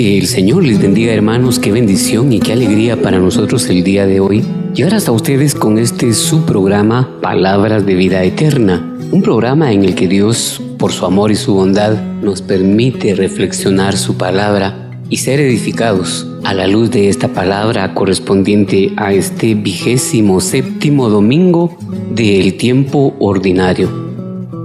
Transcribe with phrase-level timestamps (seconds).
[0.00, 4.06] Que el Señor les bendiga hermanos, qué bendición y qué alegría para nosotros el día
[4.06, 4.42] de hoy.
[4.74, 9.94] Llegar hasta ustedes con este su programa Palabras de Vida Eterna, un programa en el
[9.94, 15.38] que Dios, por su amor y su bondad, nos permite reflexionar su palabra y ser
[15.38, 21.76] edificados a la luz de esta palabra correspondiente a este vigésimo séptimo domingo
[22.14, 23.99] del tiempo ordinario.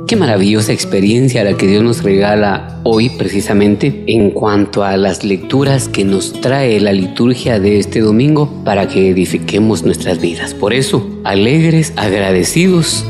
[0.08, 5.90] Qué maravillosa experiencia la que Dios nos regala hoy precisamente en cuanto a las lecturas
[5.90, 10.54] que nos trae la liturgia de este domingo para que edifiquemos nuestras vidas.
[10.54, 13.04] Por eso, alegres, agradecidos,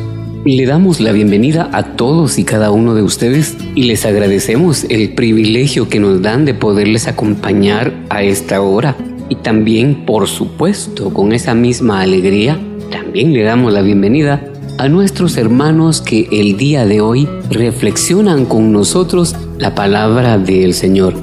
[0.45, 5.15] le damos la bienvenida a todos y cada uno de ustedes y les agradecemos el
[5.15, 8.95] privilegio que nos dan de poderles acompañar a esta hora.
[9.27, 12.57] Y también, por supuesto, con esa misma alegría,
[12.89, 18.71] también le damos la bienvenida a nuestros hermanos que el día de hoy reflexionan con
[18.71, 21.13] nosotros la palabra del Señor.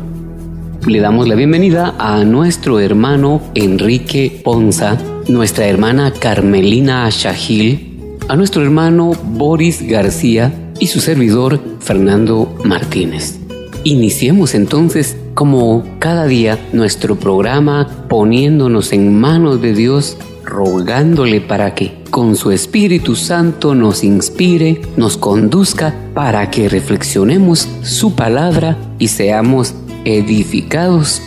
[0.87, 4.99] Le damos la bienvenida a nuestro hermano Enrique Ponza,
[5.29, 13.39] nuestra hermana Carmelina Shahil, a nuestro hermano Boris García y su servidor Fernando Martínez.
[13.85, 22.03] Iniciemos entonces como cada día nuestro programa poniéndonos en manos de Dios, rogándole para que
[22.11, 29.75] con su Espíritu Santo nos inspire, nos conduzca para que reflexionemos su palabra y seamos
[30.05, 31.23] edificados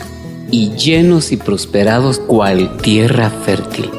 [0.52, 3.90] y llenos y prosperados cual tierra fértil.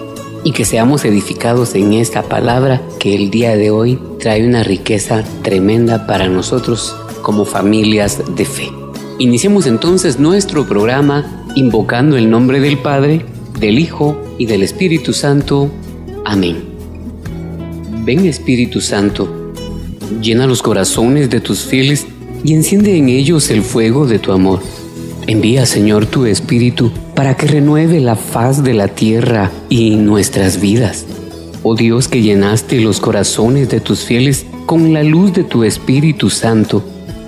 [0.45, 5.25] Y que seamos edificados en esta palabra que el día de hoy trae una riqueza
[5.43, 8.71] tremenda para nosotros como familias de fe.
[9.19, 13.27] Iniciemos entonces nuestro programa invocando el nombre del Padre,
[13.59, 15.71] del Hijo y del Espíritu Santo.
[16.25, 16.57] Amén.
[18.05, 19.53] Ven Espíritu Santo,
[20.21, 22.07] llena los corazones de tus fieles
[22.45, 24.61] y enciende en ellos el fuego de tu amor.
[25.27, 31.07] Envía, Señor, tu Espíritu para que renueve la faz de la tierra y nuestras vidas.
[31.63, 36.31] Oh Dios que llenaste los corazones de tus fieles con la luz de tu Espíritu
[36.31, 36.85] Santo,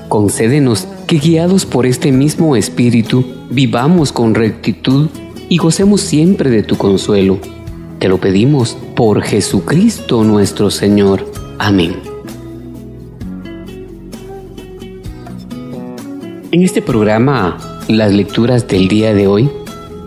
[0.09, 5.09] concédenos que guiados por este mismo Espíritu vivamos con rectitud
[5.49, 7.39] y gocemos siempre de tu consuelo
[7.99, 11.27] te lo pedimos por Jesucristo nuestro Señor.
[11.59, 11.97] Amén.
[16.53, 17.59] En este programa,
[17.89, 19.51] las lecturas del día de hoy,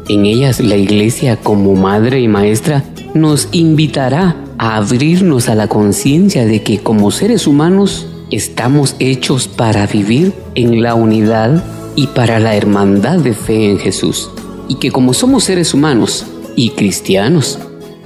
[0.07, 6.45] en ellas la Iglesia como Madre y Maestra nos invitará a abrirnos a la conciencia
[6.45, 11.61] de que como seres humanos estamos hechos para vivir en la unidad
[11.97, 14.31] y para la hermandad de fe en Jesús.
[14.71, 17.59] Y que como somos seres humanos y cristianos,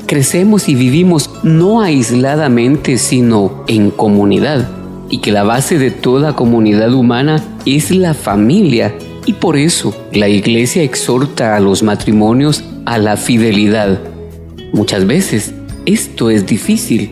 [0.07, 4.67] crecemos y vivimos no aisladamente, sino en comunidad,
[5.11, 8.95] y que la base de toda comunidad humana es la familia,
[9.27, 13.99] y por eso la iglesia exhorta a los matrimonios a la fidelidad.
[14.73, 15.53] Muchas veces
[15.85, 17.11] esto es difícil,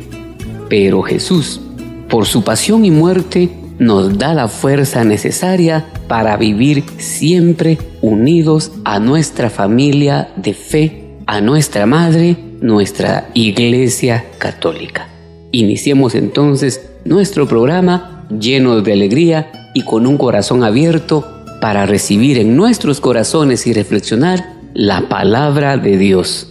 [0.67, 1.61] pero Jesús,
[2.09, 8.99] por su pasión y muerte, nos da la fuerza necesaria para vivir siempre unidos a
[8.99, 15.07] nuestra familia de fe, a nuestra madre, nuestra Iglesia Católica.
[15.51, 21.27] Iniciemos entonces nuestro programa lleno de alegría y con un corazón abierto
[21.61, 26.49] para recibir en nuestros corazones y reflexionar la palabra de Dios.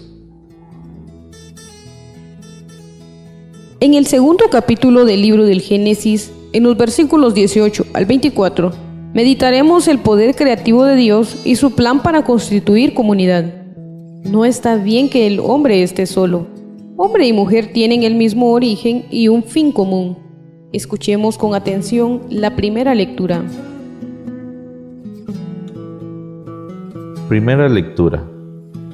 [3.81, 8.73] En el segundo capítulo del libro del Génesis, en los versículos 18 al 24,
[9.15, 13.63] meditaremos el poder creativo de Dios y su plan para constituir comunidad.
[14.25, 16.47] No está bien que el hombre esté solo.
[16.97, 20.19] Hombre y mujer tienen el mismo origen y un fin común.
[20.73, 23.43] Escuchemos con atención la primera lectura.
[27.29, 28.25] Primera lectura.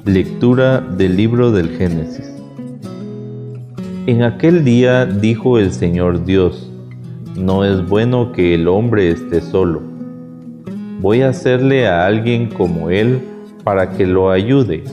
[0.05, 2.31] Lectura del libro del Génesis.
[4.07, 6.68] En aquel día dijo el Señor Dios,
[7.39, 9.81] no es bueno que el hombre esté solo.
[10.99, 13.21] Voy a hacerle a alguien como él
[13.63, 14.83] para que lo ayude.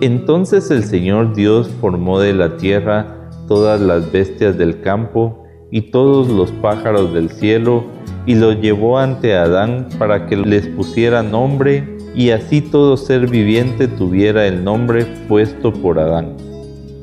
[0.00, 6.28] Entonces el Señor Dios formó de la tierra todas las bestias del campo y todos
[6.28, 7.84] los pájaros del cielo
[8.26, 13.86] y los llevó ante Adán para que les pusiera nombre y así todo ser viviente
[13.86, 16.36] tuviera el nombre puesto por Adán.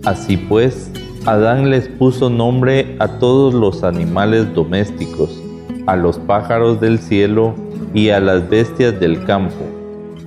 [0.03, 0.91] Así pues,
[1.25, 5.41] Adán les puso nombre a todos los animales domésticos,
[5.87, 7.55] a los pájaros del cielo
[7.95, 9.55] y a las bestias del campo.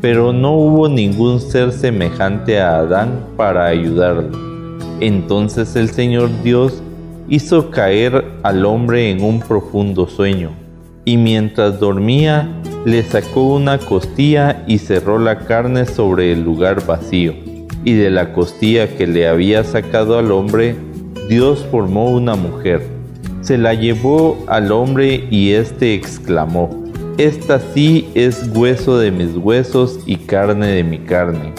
[0.00, 4.36] Pero no hubo ningún ser semejante a Adán para ayudarlo.
[4.98, 6.82] Entonces el Señor Dios
[7.28, 10.50] hizo caer al hombre en un profundo sueño,
[11.04, 12.50] y mientras dormía
[12.84, 17.34] le sacó una costilla y cerró la carne sobre el lugar vacío.
[17.84, 20.74] Y de la costilla que le había sacado al hombre,
[21.28, 22.80] Dios formó una mujer.
[23.42, 26.70] Se la llevó al hombre y éste exclamó,
[27.18, 31.52] Esta sí es hueso de mis huesos y carne de mi carne.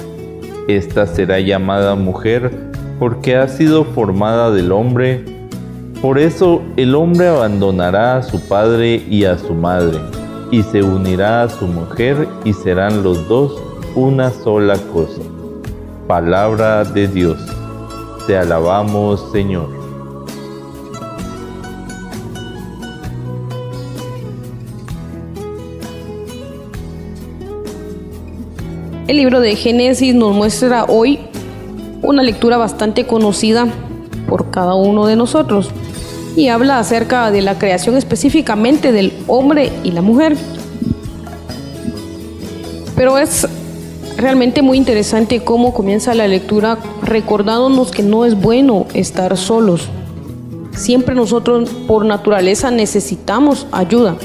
[0.68, 2.51] Esta será llamada mujer
[2.98, 5.24] porque ha sido formada del hombre.
[6.01, 10.00] Por eso el hombre abandonará a su padre y a su madre
[10.50, 13.62] y se unirá a su mujer y serán los dos
[13.94, 15.21] una sola cosa.
[16.07, 17.59] Palabra de Dios.
[18.27, 19.69] Te alabamos Señor.
[29.07, 31.19] El libro de Génesis nos muestra hoy
[32.04, 33.68] una lectura bastante conocida
[34.27, 35.71] por cada uno de nosotros
[36.36, 40.38] y habla acerca de la creación específicamente del hombre y la mujer.
[42.95, 43.48] Pero es
[44.19, 49.89] realmente muy interesante cómo comienza la lectura recordándonos que no es bueno estar solos.
[50.75, 54.16] Siempre nosotros por naturaleza necesitamos ayuda.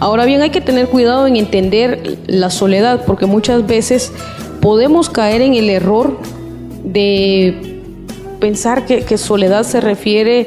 [0.00, 4.12] Ahora bien, hay que tener cuidado en entender la soledad porque muchas veces
[4.60, 6.18] podemos caer en el error
[6.84, 7.82] de
[8.40, 10.46] pensar que, que soledad se refiere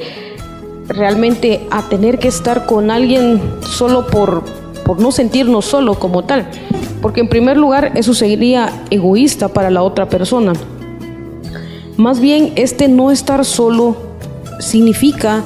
[0.88, 4.44] realmente a tener que estar con alguien solo por,
[4.88, 6.48] por no sentirnos solo como tal.
[7.01, 10.54] Porque en primer lugar eso sería egoísta para la otra persona.
[11.98, 13.98] Más bien este no estar solo
[14.60, 15.44] significa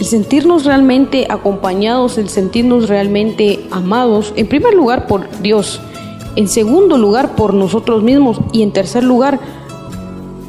[0.00, 5.80] el sentirnos realmente acompañados, el sentirnos realmente amados, en primer lugar por Dios,
[6.36, 9.38] en segundo lugar por nosotros mismos y en tercer lugar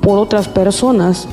[0.01, 1.27] por otras personas.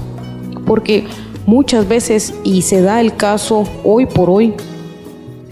[0.66, 1.06] Porque
[1.46, 4.54] muchas veces, y se da el caso hoy por hoy,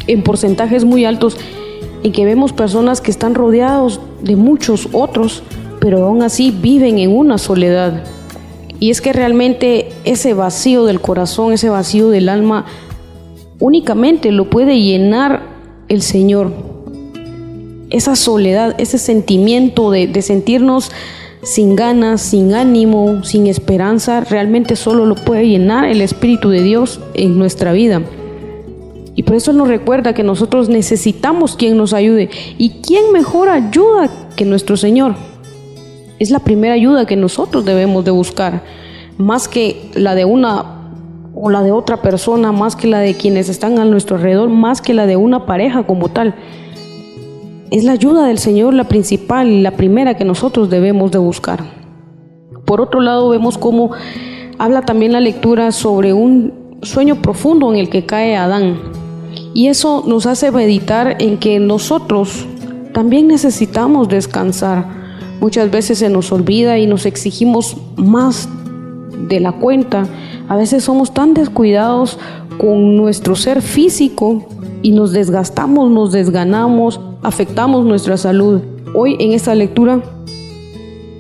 [0.07, 1.37] en porcentajes muy altos,
[2.03, 5.43] en que vemos personas que están rodeados de muchos otros,
[5.81, 8.05] pero aún así viven en una soledad.
[8.81, 12.67] Y es que realmente ese vacío del corazón, ese vacío del alma,
[13.59, 15.43] únicamente lo puede llenar
[15.89, 16.53] el Señor.
[17.91, 20.91] Esa soledad, ese sentimiento de, de sentirnos
[21.43, 27.01] sin ganas, sin ánimo, sin esperanza, realmente solo lo puede llenar el Espíritu de Dios
[27.15, 28.03] en nuestra vida.
[29.15, 32.31] Y por eso nos recuerda que nosotros necesitamos quien nos ayude.
[32.59, 35.15] ¿Y quién mejor ayuda que nuestro Señor?
[36.19, 38.63] Es la primera ayuda que nosotros debemos de buscar,
[39.19, 40.81] más que la de una
[41.35, 44.81] o la de otra persona, más que la de quienes están a nuestro alrededor, más
[44.81, 46.35] que la de una pareja como tal
[47.75, 51.65] es la ayuda del Señor la principal y la primera que nosotros debemos de buscar.
[52.65, 53.91] Por otro lado, vemos cómo
[54.59, 58.79] habla también la lectura sobre un sueño profundo en el que cae Adán.
[59.55, 62.45] Y eso nos hace meditar en que nosotros
[62.93, 64.85] también necesitamos descansar.
[65.41, 68.49] Muchas veces se nos olvida y nos exigimos más
[69.29, 70.09] de la cuenta.
[70.49, 72.19] A veces somos tan descuidados
[72.59, 74.45] con nuestro ser físico
[74.83, 78.61] y nos desgastamos, nos desganamos, afectamos nuestra salud.
[78.93, 80.03] Hoy en esta lectura,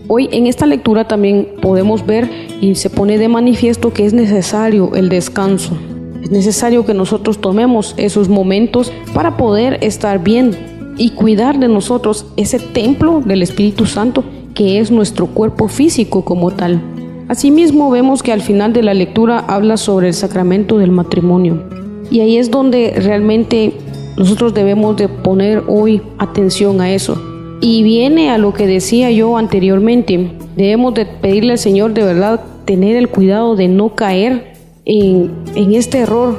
[0.09, 2.29] hoy en esta lectura también podemos ver
[2.61, 5.76] y se pone de manifiesto que es necesario el descanso.
[6.25, 10.57] Es necesario que nosotros tomemos esos momentos para poder estar bien
[10.97, 16.50] y cuidar de nosotros ese templo del Espíritu Santo que es nuestro cuerpo físico como
[16.50, 16.81] tal.
[17.28, 21.62] Asimismo vemos que al final de la lectura habla sobre el sacramento del matrimonio.
[22.11, 23.75] Y ahí es donde realmente
[24.16, 27.21] nosotros debemos de poner hoy atención a eso.
[27.61, 30.33] Y viene a lo que decía yo anteriormente.
[30.57, 34.54] Debemos de pedirle al Señor de verdad tener el cuidado de no caer
[34.85, 36.37] en, este error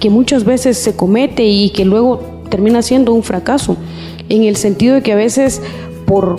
[0.00, 2.20] que muchas veces se comete y que luego
[2.50, 3.76] termina siendo un fracaso.
[4.28, 5.62] En el sentido de que a veces
[6.06, 6.36] por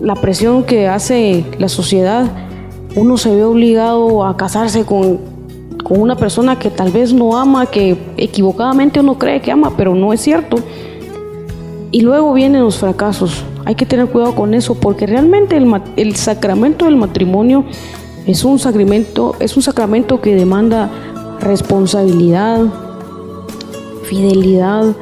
[0.00, 2.30] la presión que hace la sociedad,
[2.96, 5.32] uno se ve obligado a casarse con
[5.82, 9.94] con una persona que tal vez no ama, que equivocadamente uno cree que ama, pero
[9.94, 10.56] no es cierto.
[11.90, 13.44] Y luego vienen los fracasos.
[13.64, 17.64] Hay que tener cuidado con eso porque realmente el, el sacramento del matrimonio
[18.26, 20.90] es un sacramento, es un sacramento que demanda
[21.40, 22.60] responsabilidad,
[24.04, 24.94] fidelidad,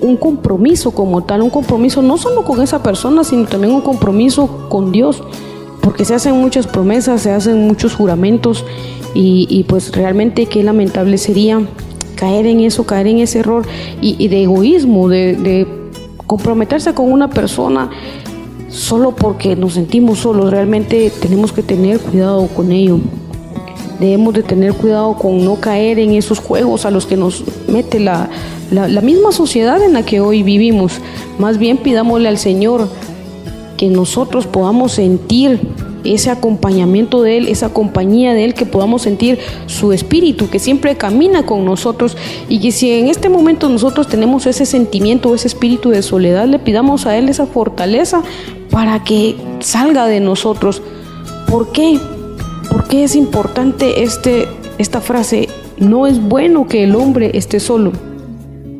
[0.00, 4.68] un compromiso como tal, un compromiso no solo con esa persona, sino también un compromiso
[4.68, 5.22] con Dios,
[5.80, 8.64] porque se hacen muchas promesas, se hacen muchos juramentos
[9.14, 11.60] y, pues realmente qué lamentable sería
[12.14, 13.64] caer en eso, caer en ese error
[14.00, 15.66] y, de egoísmo, de
[16.26, 17.90] comprometerse con una persona
[18.68, 22.98] solo porque nos sentimos solos, realmente tenemos que tener cuidado con ello.
[23.98, 27.98] Debemos de tener cuidado con no caer en esos juegos a los que nos mete
[27.98, 28.28] la,
[28.70, 31.00] la, misma sociedad en la que hoy vivimos.
[31.38, 32.88] Más bien pidámosle al Señor
[33.76, 35.60] que nosotros podamos sentir
[36.04, 40.96] ese acompañamiento de Él, esa compañía de Él, que podamos sentir su espíritu que siempre
[40.96, 42.16] camina con nosotros
[42.48, 46.60] y que si en este momento nosotros tenemos ese sentimiento, ese espíritu de soledad, le
[46.60, 48.22] pidamos a Él esa fortaleza
[48.78, 50.82] para que salga de nosotros.
[51.50, 51.98] ¿Por qué?
[52.70, 54.46] ¿Por qué es importante este,
[54.78, 55.48] esta frase?
[55.78, 57.90] No es bueno que el hombre esté solo.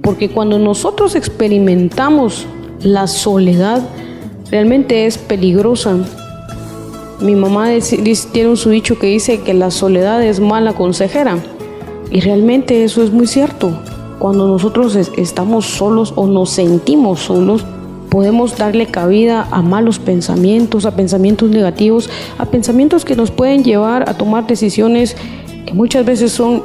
[0.04, 2.46] Porque cuando nosotros experimentamos
[2.80, 3.82] la soledad,
[4.52, 5.96] realmente es peligrosa.
[7.20, 7.70] Mi mamá
[8.32, 11.38] tiene un dicho que dice que la soledad es mala consejera.
[12.12, 13.76] Y realmente eso es muy cierto.
[14.20, 17.64] Cuando nosotros estamos solos o nos sentimos solos,
[18.08, 24.08] podemos darle cabida a malos pensamientos, a pensamientos negativos, a pensamientos que nos pueden llevar
[24.08, 25.16] a tomar decisiones
[25.66, 26.62] que muchas veces son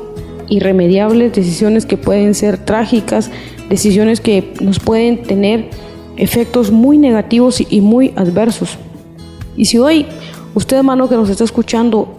[0.49, 3.31] irremediables, decisiones que pueden ser trágicas,
[3.69, 5.69] decisiones que nos pueden tener
[6.17, 8.77] efectos muy negativos y muy adversos.
[9.57, 10.05] Y si hoy
[10.55, 12.15] usted, hermano, que nos está escuchando,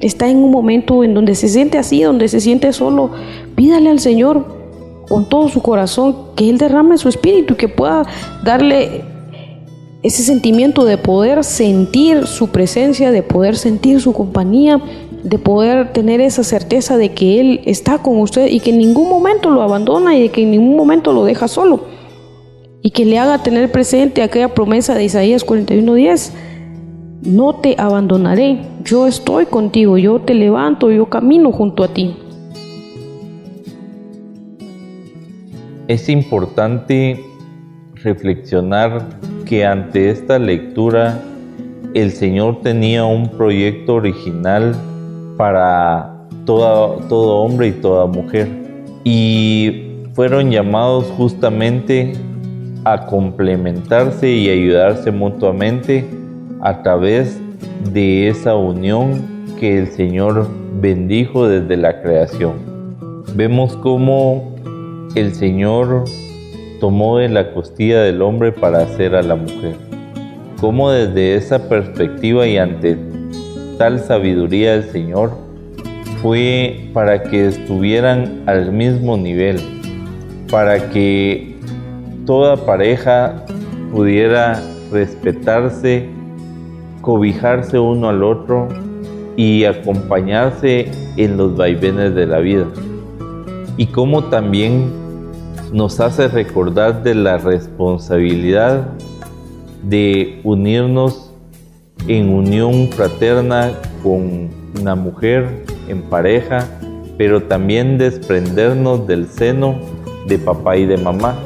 [0.00, 3.10] está en un momento en donde se siente así, donde se siente solo,
[3.54, 4.61] pídale al Señor
[5.08, 8.04] con todo su corazón, que Él derrame su espíritu que pueda
[8.44, 9.04] darle
[10.02, 14.80] ese sentimiento de poder sentir su presencia, de poder sentir su compañía,
[15.22, 19.08] de poder tener esa certeza de que Él está con usted y que en ningún
[19.08, 21.84] momento lo abandona y de que en ningún momento lo deja solo.
[22.82, 26.32] Y que le haga tener presente aquella promesa de Isaías 41:10.
[27.22, 32.16] No te abandonaré, yo estoy contigo, yo te levanto, yo camino junto a ti.
[35.92, 37.22] Es importante
[37.96, 39.02] reflexionar
[39.44, 41.20] que ante esta lectura
[41.92, 44.74] el Señor tenía un proyecto original
[45.36, 48.48] para todo hombre y toda mujer
[49.04, 49.82] y
[50.14, 52.14] fueron llamados justamente
[52.84, 56.06] a complementarse y ayudarse mutuamente
[56.62, 57.38] a través
[57.92, 59.20] de esa unión
[59.60, 60.48] que el Señor
[60.80, 62.54] bendijo desde la creación.
[63.36, 64.51] Vemos cómo
[65.14, 66.04] el Señor
[66.80, 69.76] tomó de la costilla del hombre para hacer a la mujer.
[70.60, 72.96] Cómo desde esa perspectiva y ante
[73.78, 75.32] tal sabiduría del Señor
[76.22, 79.60] fue para que estuvieran al mismo nivel,
[80.50, 81.56] para que
[82.26, 83.44] toda pareja
[83.92, 86.08] pudiera respetarse,
[87.00, 88.68] cobijarse uno al otro
[89.36, 92.66] y acompañarse en los vaivenes de la vida.
[93.76, 95.01] Y cómo también
[95.72, 98.88] nos hace recordar de la responsabilidad
[99.82, 101.32] de unirnos
[102.06, 106.68] en unión fraterna con una mujer en pareja,
[107.16, 109.78] pero también desprendernos del seno
[110.28, 111.36] de papá y de mamá.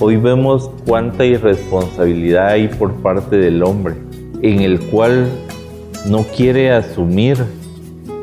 [0.00, 3.94] Hoy vemos cuánta irresponsabilidad hay por parte del hombre,
[4.42, 5.28] en el cual
[6.06, 7.38] no quiere asumir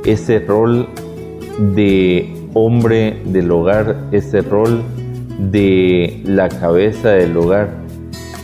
[0.03, 0.89] ese rol
[1.73, 4.83] de hombre del hogar, ese rol
[5.49, 7.69] de la cabeza del hogar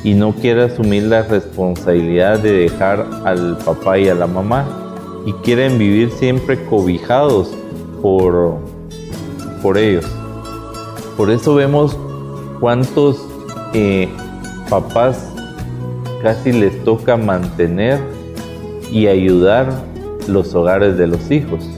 [0.03, 4.65] y no quiere asumir la responsabilidad de dejar al papá y a la mamá
[5.25, 7.53] y quieren vivir siempre cobijados
[8.01, 8.57] por,
[9.61, 10.05] por ellos.
[11.17, 11.97] Por eso vemos
[12.59, 13.27] cuántos
[13.73, 14.07] eh,
[14.69, 15.33] papás
[16.23, 17.99] casi les toca mantener
[18.91, 19.67] y ayudar
[20.27, 21.69] los hogares de los hijos.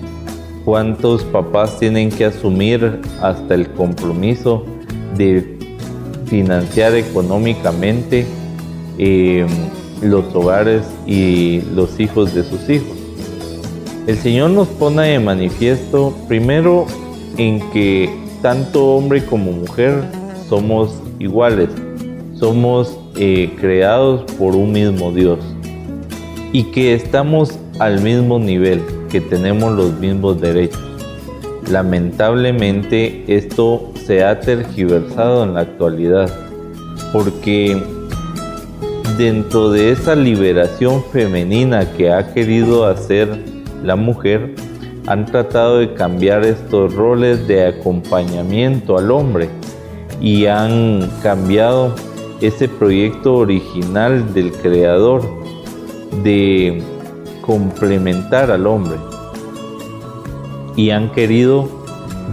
[0.65, 4.65] Cuántos papás tienen que asumir hasta el compromiso
[5.17, 5.57] de
[6.25, 8.25] financiar económicamente
[8.97, 9.45] eh,
[10.01, 12.97] los hogares y los hijos de sus hijos.
[14.07, 16.85] El Señor nos pone de manifiesto primero
[17.37, 18.09] en que
[18.41, 20.03] tanto hombre como mujer
[20.47, 21.69] somos iguales,
[22.35, 25.39] somos eh, creados por un mismo Dios
[26.51, 30.79] y que estamos al mismo nivel, que tenemos los mismos derechos.
[31.69, 36.27] lamentablemente esto se ha tergiversado en la actualidad,
[37.13, 37.79] porque
[39.19, 43.29] dentro de esa liberación femenina que ha querido hacer
[43.83, 44.55] la mujer,
[45.05, 49.47] han tratado de cambiar estos roles de acompañamiento al hombre
[50.19, 51.93] y han cambiado
[52.41, 55.21] ese proyecto original del creador
[56.23, 56.81] de
[57.41, 58.97] complementar al hombre.
[60.75, 61.69] Y han querido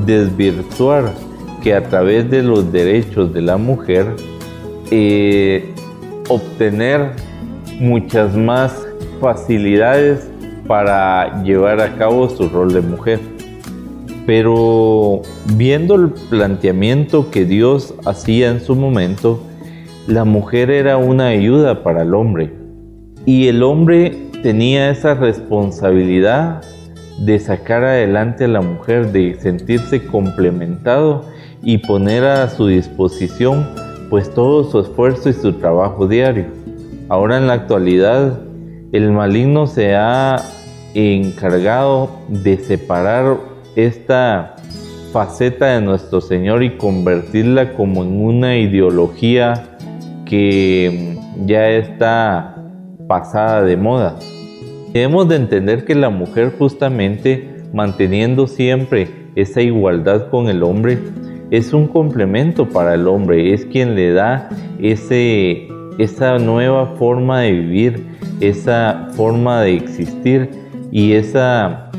[0.06, 1.25] desvirtuar
[1.66, 4.06] que a través de los derechos de la mujer
[4.92, 5.74] eh,
[6.28, 7.10] obtener
[7.80, 8.86] muchas más
[9.20, 10.30] facilidades
[10.68, 13.18] para llevar a cabo su rol de mujer.
[14.26, 15.22] Pero
[15.56, 19.42] viendo el planteamiento que Dios hacía en su momento,
[20.06, 22.52] la mujer era una ayuda para el hombre
[23.24, 26.62] y el hombre tenía esa responsabilidad
[27.18, 31.24] de sacar adelante a la mujer, de sentirse complementado
[31.62, 33.66] y poner a su disposición
[34.10, 36.46] pues todo su esfuerzo y su trabajo diario.
[37.08, 38.40] Ahora en la actualidad
[38.92, 40.42] el maligno se ha
[40.94, 43.38] encargado de separar
[43.74, 44.56] esta
[45.12, 49.76] faceta de nuestro Señor y convertirla como en una ideología
[50.24, 52.56] que ya está
[53.08, 54.18] pasada de moda.
[54.92, 60.98] Debemos de entender que la mujer justamente manteniendo siempre esa igualdad con el hombre
[61.50, 64.48] es un complemento para el hombre, es quien le da
[64.80, 68.06] ese, esa nueva forma de vivir,
[68.40, 70.50] esa forma de existir
[70.90, 71.90] y esa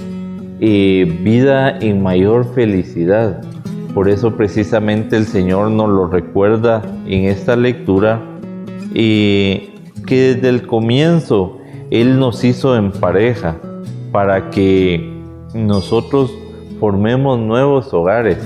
[0.59, 3.41] eh, vida en mayor felicidad.
[3.93, 8.21] Por eso precisamente el Señor nos lo recuerda en esta lectura
[8.93, 9.71] que
[10.07, 13.57] desde el comienzo Él nos hizo en pareja
[14.11, 15.13] para que
[15.53, 16.33] nosotros
[16.79, 18.37] formemos nuevos hogares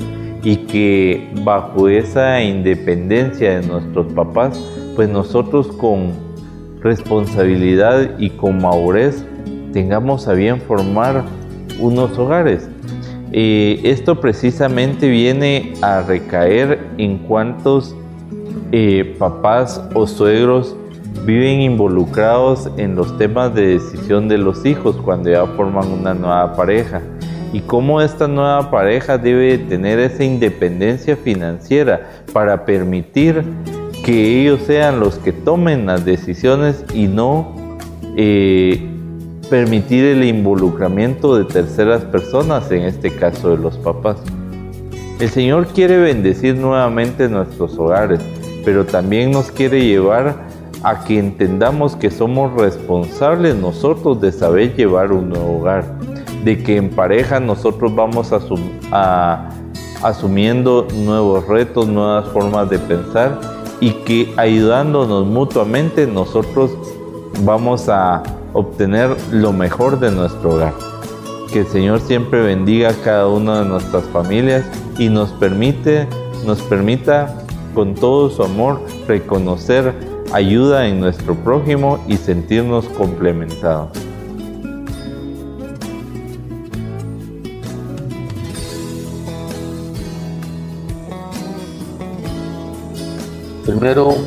[0.44, 4.60] y que bajo esa independencia de nuestros papás,
[4.96, 6.12] pues nosotros con
[6.82, 9.26] responsabilidad y con madurez
[9.72, 11.24] tengamos a bien formar
[11.80, 12.68] unos hogares.
[13.32, 17.96] Eh, esto precisamente viene a recaer en cuantos
[18.72, 20.76] eh, papás o suegros
[21.26, 26.56] viven involucrados en los temas de decisión de los hijos cuando ya forman una nueva
[26.56, 27.02] pareja
[27.54, 33.44] y cómo esta nueva pareja debe tener esa independencia financiera para permitir
[34.06, 37.78] que ellos sean los que tomen las decisiones y no
[38.18, 38.88] eh,
[39.50, 44.18] permitir el involucramiento de terceras personas, en este caso de los papás.
[45.20, 48.22] El Señor quiere bendecir nuevamente nuestros hogares,
[48.66, 50.36] pero también nos quiere llevar
[50.84, 55.86] a que entendamos que somos responsables nosotros de saber llevar un nuevo hogar,
[56.44, 58.32] de que en pareja nosotros vamos
[58.92, 59.50] a,
[60.04, 63.40] asumiendo nuevos retos, nuevas formas de pensar
[63.80, 66.72] y que ayudándonos mutuamente nosotros
[67.44, 68.24] vamos a
[68.54, 70.74] obtener lo mejor de nuestro hogar.
[71.52, 74.66] Que el Señor siempre bendiga a cada una de nuestras familias
[74.98, 76.08] y nos permite,
[76.46, 77.36] nos permita
[77.74, 79.94] con todo su amor reconocer
[80.34, 84.11] ayuda en nuestro prójimo y sentirnos complementados.
[93.72, 94.18] Primero,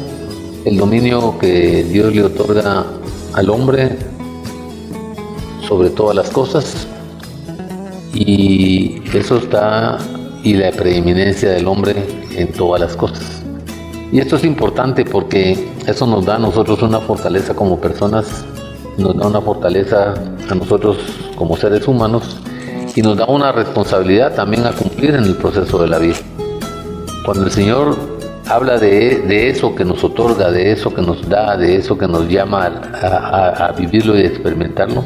[0.65, 2.87] el dominio que Dios le otorga
[3.35, 3.99] al hombre
[5.69, 6.87] sobre todas las cosas
[8.15, 9.99] y eso está
[10.43, 11.95] y la preeminencia del hombre
[12.35, 13.43] en todas las cosas.
[14.11, 18.47] Y esto es importante porque eso nos da a nosotros una fortaleza como personas,
[18.97, 20.15] nos da una fortaleza
[20.49, 20.97] a nosotros
[21.37, 22.39] como seres humanos
[22.97, 26.17] y nos da una responsabilidad también a cumplir en el proceso de la vida.
[27.27, 28.14] Cuando el Señor
[28.49, 32.29] habla de, eso que nos otorga, de eso que nos da, de eso que nos
[32.29, 35.05] llama a, a vivirlo y experimentarlo,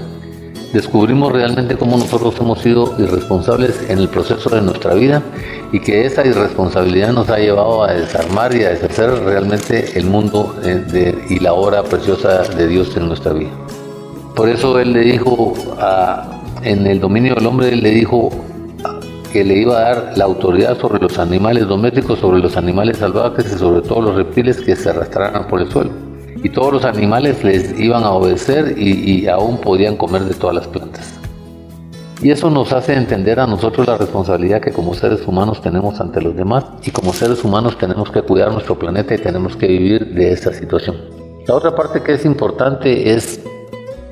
[0.72, 5.22] descubrimos realmente cómo nosotros hemos sido irresponsables en el proceso de nuestra vida
[5.72, 10.54] y que esa irresponsabilidad nos ha llevado a desarmar y a deshacer realmente el mundo
[10.64, 13.50] eh, y la obra preciosa de Dios en nuestra vida.
[14.34, 15.54] Por eso Él le dijo,
[16.62, 18.30] en el dominio del hombre, Él le dijo
[19.32, 23.46] que le iba a dar la autoridad sobre los animales domésticos, sobre los animales salvajes
[23.52, 26.08] y sobre todos los reptiles que se arrastraran por el suelo
[26.42, 30.66] y todos los animales les iban a obedecer y, aún podían comer de todas las
[30.68, 31.14] plantas.
[32.22, 36.20] Y eso nos hace entender a nosotros la responsabilidad que como seres humanos tenemos ante
[36.20, 40.14] los demás y como seres humanos tenemos que cuidar nuestro planeta y tenemos que vivir
[40.14, 40.96] de esta situación.
[41.46, 43.40] La otra parte que es importante es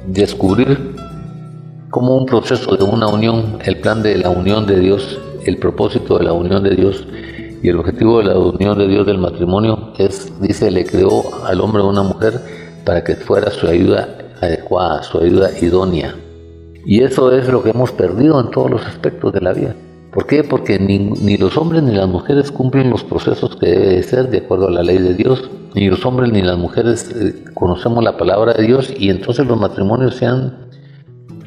[0.06, 0.94] descubrir
[1.90, 6.18] cómo un proceso de una unión, el plan de la unión de Dios el propósito
[6.18, 7.06] de la unión de Dios
[7.62, 11.60] y el objetivo de la unión de Dios del matrimonio es, dice, le creó al
[11.60, 12.40] hombre una mujer
[12.84, 14.08] para que fuera su ayuda
[14.40, 16.14] adecuada, su ayuda idónea.
[16.84, 19.74] Y eso es lo que hemos perdido en todos los aspectos de la vida.
[20.12, 20.44] ¿Por qué?
[20.44, 24.68] Porque ni, los hombres ni las mujeres cumplen los procesos que debe ser de acuerdo
[24.68, 25.50] a la ley de Dios.
[25.74, 29.60] Ni los hombres ni las mujeres eh, conocemos la palabra de Dios y entonces los
[29.60, 30.65] matrimonios se han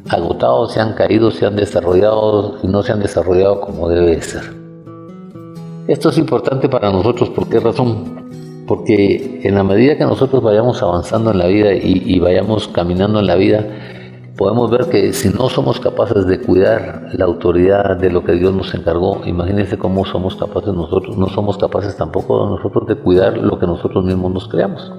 [0.10, 4.44] agotado, se han caído, se han desarrollado y no se han desarrollado como debe ser.
[5.88, 8.66] Esto es importante para nosotros, ¿por qué razón?
[8.68, 13.26] Porque en la medida que nosotros vayamos avanzando en la vida y, vayamos caminando en
[13.26, 13.66] la vida,
[14.38, 18.54] podemos ver que si no somos capaces de cuidar la autoridad de lo que Dios
[18.54, 23.58] nos encargó, imagínense cómo somos capaces nosotros, no somos capaces tampoco nosotros de cuidar lo
[23.58, 24.94] que nosotros mismos nos creamos.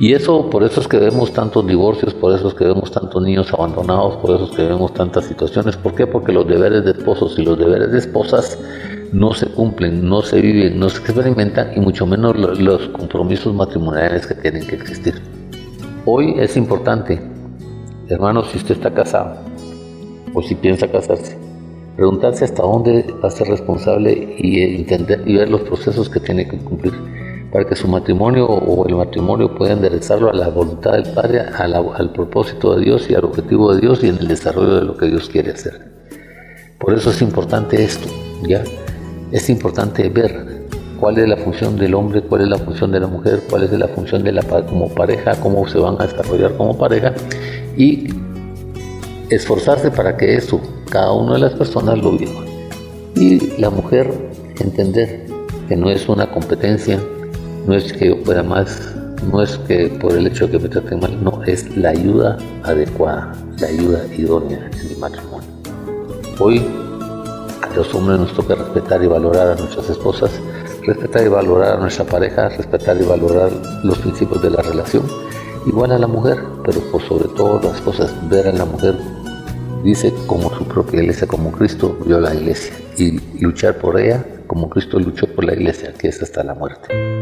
[0.00, 3.22] Y eso, por eso es que vemos tantos divorcios, por eso es que vemos tantos
[3.22, 5.76] niños abandonados, por eso es que vemos tantas situaciones.
[5.76, 6.06] ¿Por qué?
[6.06, 8.58] Porque los deberes de esposos y los deberes de esposas
[9.12, 14.26] no se cumplen, no se viven, no se experimentan y mucho menos los compromisos matrimoniales
[14.26, 15.20] que tienen que existir.
[16.06, 17.20] Hoy es importante,
[18.08, 19.36] hermanos, si usted está casado
[20.32, 21.36] o si piensa casarse,
[21.96, 26.48] preguntarse hasta dónde va a ser responsable y entender y ver los procesos que tiene
[26.48, 26.94] que cumplir
[27.52, 32.12] para que su matrimonio o el matrimonio pueda enderezarlo a la voluntad del Padre, al
[32.12, 35.06] propósito de Dios y al objetivo de Dios y en el desarrollo de lo que
[35.06, 35.90] Dios quiere hacer.
[36.78, 38.08] Por eso es importante esto,
[38.42, 38.62] ¿ya?
[39.32, 40.66] Es importante ver
[40.98, 43.72] cuál es la función del hombre, cuál es la función de la mujer, cuál es
[43.72, 47.12] la función de la como pareja, cómo se van a desarrollar como pareja
[47.76, 48.08] y
[49.28, 50.60] esforzarse para que eso
[50.90, 52.44] cada una de las personas lo viva.
[53.16, 54.12] Y la mujer
[54.60, 55.26] entender
[55.68, 56.98] que no es una competencia,
[57.66, 58.94] no es que yo pueda más,
[59.30, 62.36] no es que por el hecho de que me traten mal, no, es la ayuda
[62.64, 65.48] adecuada, la ayuda idónea en mi matrimonio.
[66.38, 66.64] Hoy
[67.62, 70.30] a los hombres nos toca respetar y valorar a nuestras esposas,
[70.82, 73.50] respetar y valorar a nuestra pareja, respetar y valorar
[73.84, 75.04] los principios de la relación,
[75.66, 78.94] igual a la mujer, pero sobre todo las cosas, ver a la mujer,
[79.84, 84.68] dice, como su propia iglesia, como Cristo vio la iglesia, y luchar por ella como
[84.68, 87.19] Cristo luchó por la iglesia, que es hasta la muerte.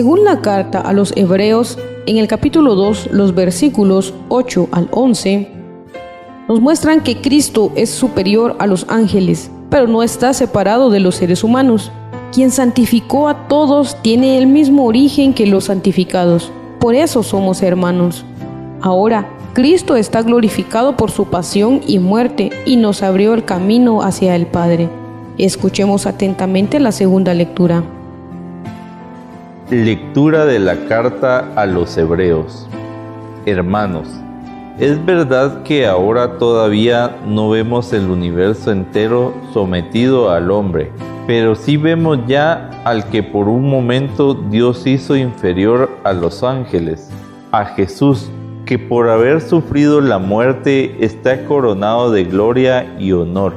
[0.00, 5.46] Según la carta a los Hebreos, en el capítulo 2, los versículos 8 al 11,
[6.48, 11.16] nos muestran que Cristo es superior a los ángeles, pero no está separado de los
[11.16, 11.92] seres humanos.
[12.32, 16.50] Quien santificó a todos tiene el mismo origen que los santificados.
[16.78, 18.24] Por eso somos hermanos.
[18.80, 24.34] Ahora, Cristo está glorificado por su pasión y muerte y nos abrió el camino hacia
[24.34, 24.88] el Padre.
[25.36, 27.84] Escuchemos atentamente la segunda lectura.
[29.70, 32.66] Lectura de la carta a los Hebreos.
[33.46, 34.08] Hermanos,
[34.80, 40.90] es verdad que ahora todavía no vemos el universo entero sometido al hombre,
[41.28, 47.08] pero sí vemos ya al que por un momento Dios hizo inferior a los ángeles,
[47.52, 48.28] a Jesús,
[48.66, 53.52] que por haber sufrido la muerte está coronado de gloria y honor.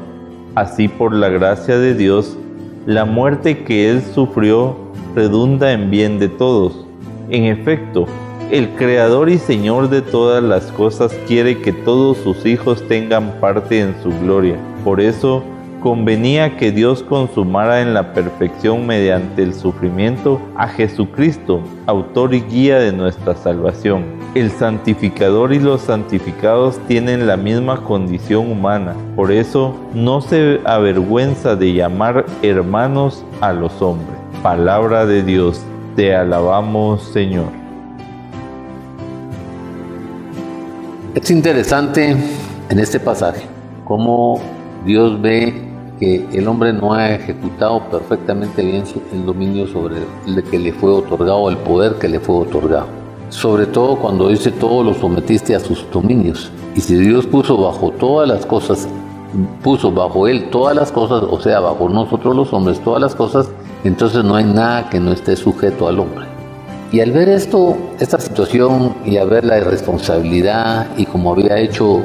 [0.53, 2.37] Así por la gracia de Dios,
[2.85, 4.83] la muerte que él sufrió
[5.15, 6.85] redunda en bien de todos.
[7.29, 8.07] En efecto,
[8.51, 13.79] el Creador y Señor de todas las cosas quiere que todos sus hijos tengan parte
[13.79, 14.57] en su gloria.
[14.83, 15.43] Por eso,
[15.83, 22.79] convenía que Dios consumara en la perfección mediante el sufrimiento a Jesucristo, autor y guía
[22.79, 24.05] de nuestra salvación.
[24.33, 31.55] El santificador y los santificados tienen la misma condición humana, por eso no se avergüenza
[31.57, 34.22] de llamar hermanos a los hombres.
[34.43, 35.61] Palabra de Dios,
[35.95, 37.47] te alabamos Señor.
[41.15, 42.17] Es interesante
[42.67, 43.43] en este pasaje
[43.85, 44.41] cómo
[44.85, 45.65] Dios ve
[45.97, 49.95] que el hombre no ha ejecutado perfectamente bien el dominio sobre
[50.27, 52.87] el que le fue otorgado, el poder que le fue otorgado.
[53.29, 56.51] Sobre todo cuando dice todo lo sometiste a sus dominios.
[56.75, 58.89] Y si Dios puso bajo todas las cosas,
[59.63, 63.49] puso bajo él todas las cosas, o sea, bajo nosotros los hombres todas las cosas,
[63.83, 66.25] entonces no hay nada que no esté sujeto al hombre.
[66.91, 72.01] Y al ver esto, esta situación y al ver la irresponsabilidad y como había hecho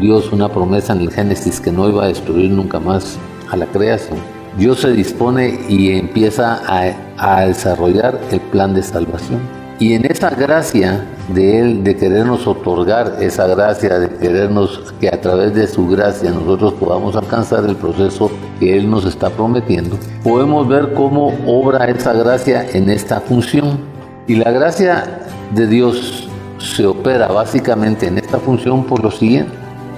[0.00, 3.18] Dios una promesa en el Génesis que no iba a destruir nunca más
[3.50, 4.18] a la creación,
[4.58, 9.61] Dios se dispone y empieza a, a desarrollar el plan de salvación.
[9.82, 15.20] Y en esa gracia de Él, de querernos otorgar esa gracia, de querernos que a
[15.20, 20.68] través de su gracia nosotros podamos alcanzar el proceso que Él nos está prometiendo, podemos
[20.68, 23.80] ver cómo obra esa gracia en esta función.
[24.28, 29.50] Y la gracia de Dios se opera básicamente en esta función por lo siguiente,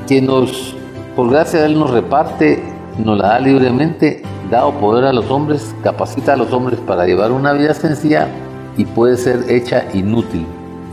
[0.09, 0.75] que nos,
[1.14, 2.62] por gracia de Él nos reparte,
[3.05, 7.33] nos la da libremente, dado poder a los hombres, capacita a los hombres para llevar
[7.33, 8.31] una vida sencilla
[8.76, 10.46] y puede ser hecha inútil.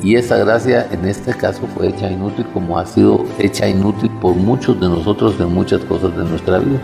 [0.04, 4.36] Y esa gracia en este caso fue hecha inútil como ha sido hecha inútil por
[4.36, 6.80] muchos de nosotros en muchas cosas de nuestra vida.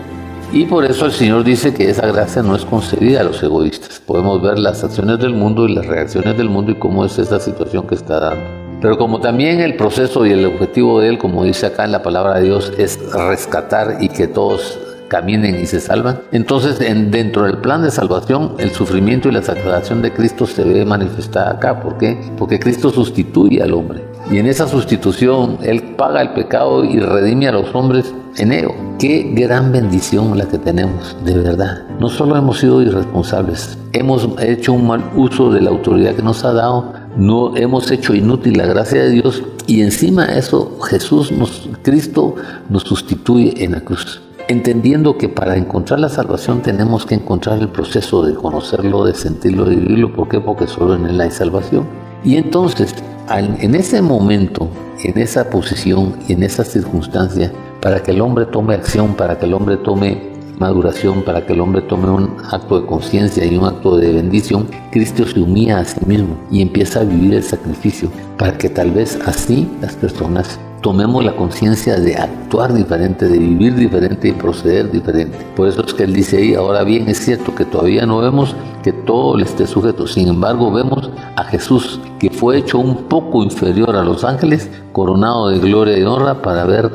[0.52, 4.00] Y por eso el Señor dice que esa gracia no es concedida a los egoístas.
[4.00, 7.38] Podemos ver las acciones del mundo y las reacciones del mundo y cómo es esa
[7.38, 8.44] situación que está dando.
[8.80, 12.02] Pero como también el proceso y el objetivo de Él, como dice acá en la
[12.02, 14.78] palabra de Dios, es rescatar y que todos
[15.08, 16.20] caminen y se salvan.
[16.32, 20.62] Entonces, en, dentro del plan de salvación, el sufrimiento y la salvación de Cristo se
[20.64, 21.80] ve manifestada acá.
[21.80, 22.20] ¿Por qué?
[22.36, 24.04] Porque Cristo sustituye al hombre.
[24.30, 28.74] Y en esa sustitución, Él paga el pecado y redime a los hombres en ello.
[28.98, 31.86] Qué gran bendición la que tenemos, de verdad.
[31.98, 36.44] No solo hemos sido irresponsables, hemos hecho un mal uso de la autoridad que nos
[36.44, 41.32] ha dado, no hemos hecho inútil la gracia de Dios y encima de eso Jesús,
[41.32, 42.34] nos, Cristo,
[42.68, 47.68] nos sustituye en la cruz entendiendo que para encontrar la salvación tenemos que encontrar el
[47.68, 50.12] proceso de conocerlo, de sentirlo, de vivirlo.
[50.12, 50.40] ¿Por qué?
[50.40, 51.86] Porque solo en él hay salvación.
[52.24, 52.94] Y entonces,
[53.30, 54.68] en ese momento,
[55.04, 59.54] en esa posición en esa circunstancia, para que el hombre tome acción, para que el
[59.54, 63.96] hombre tome maduración, para que el hombre tome un acto de conciencia y un acto
[63.96, 68.58] de bendición, Cristo se humilla a sí mismo y empieza a vivir el sacrificio, para
[68.58, 74.28] que tal vez así las personas tomemos la conciencia de actuar diferente, de vivir diferente
[74.28, 75.38] y proceder diferente.
[75.56, 78.54] Por eso es que él dice ahí, ahora bien es cierto que todavía no vemos
[78.82, 83.42] que todo le esté sujeto, sin embargo vemos a Jesús que fue hecho un poco
[83.42, 86.90] inferior a los ángeles, coronado de gloria y honra para haber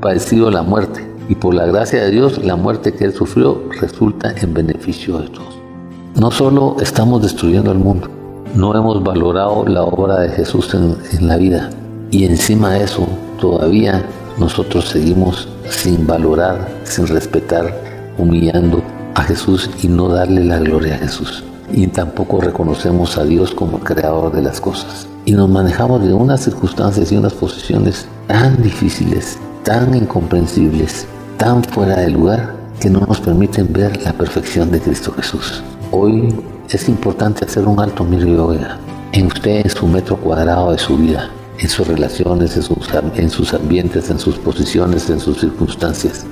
[0.00, 1.06] padecido la muerte.
[1.28, 5.28] Y por la gracia de Dios, la muerte que él sufrió resulta en beneficio de
[5.28, 5.60] todos.
[6.16, 8.08] No solo estamos destruyendo el mundo,
[8.56, 11.70] no hemos valorado la obra de Jesús en, en la vida,
[12.10, 13.06] y encima de eso,
[13.40, 14.04] todavía
[14.36, 17.72] nosotros seguimos sin valorar, sin respetar,
[18.18, 18.82] humillando
[19.14, 21.44] a Jesús y no darle la gloria a Jesús.
[21.72, 25.06] Y tampoco reconocemos a Dios como creador de las cosas.
[25.24, 32.00] Y nos manejamos de unas circunstancias y unas posiciones tan difíciles, tan incomprensibles, tan fuera
[32.00, 35.62] de lugar, que no nos permiten ver la perfección de Cristo Jesús.
[35.92, 36.34] Hoy
[36.68, 38.52] es importante hacer un alto miro
[39.12, 42.78] en usted, en su metro cuadrado de su vida en sus relaciones, en sus,
[43.16, 46.24] en sus ambientes, en sus posiciones, en sus circunstancias.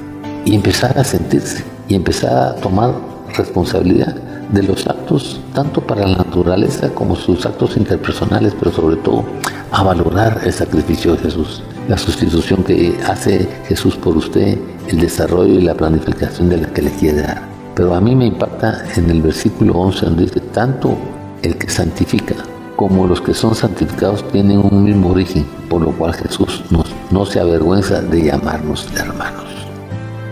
[0.45, 2.95] Y empezar a sentirse y empezar a tomar
[3.37, 4.15] responsabilidad
[4.53, 9.25] de los actos, tanto para la naturaleza como sus actos interpersonales, pero sobre todo
[9.71, 15.53] a valorar el sacrificio de Jesús, la sustitución que hace Jesús por usted, el desarrollo
[15.53, 17.43] y la planificación de la que le quiere dar.
[17.75, 20.97] Pero a mí me impacta en el versículo 11 donde dice, tanto
[21.43, 22.35] el que santifica
[22.79, 26.63] como los que son santificados tienen un mismo origen, por lo cual Jesús
[27.11, 29.47] no se avergüenza de llamarnos hermanos.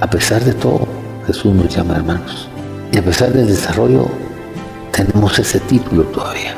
[0.01, 0.87] A pesar de todo,
[1.27, 2.49] Jesús nos llama hermanos.
[2.93, 4.07] Y a pesar del desarrollo,
[4.93, 6.55] tenemos ese título todavía.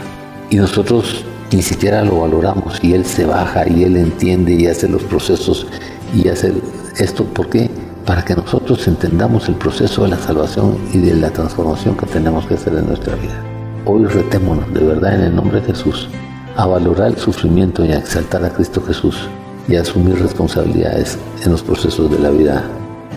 [0.50, 4.90] Y nosotros ni siquiera lo valoramos y Él se baja y Él entiende y hace
[4.90, 5.66] los procesos
[6.14, 6.52] y hace
[6.98, 7.24] esto.
[7.24, 7.70] ¿Por qué?
[8.04, 12.44] Para que nosotros entendamos el proceso de la salvación y de la transformación que tenemos
[12.44, 13.57] que hacer en nuestra vida.
[13.90, 16.10] Hoy retémonos de verdad en el nombre de Jesús
[16.56, 19.30] a valorar el sufrimiento y a exaltar a Cristo Jesús
[19.66, 22.64] y a asumir responsabilidades en los procesos de la vida,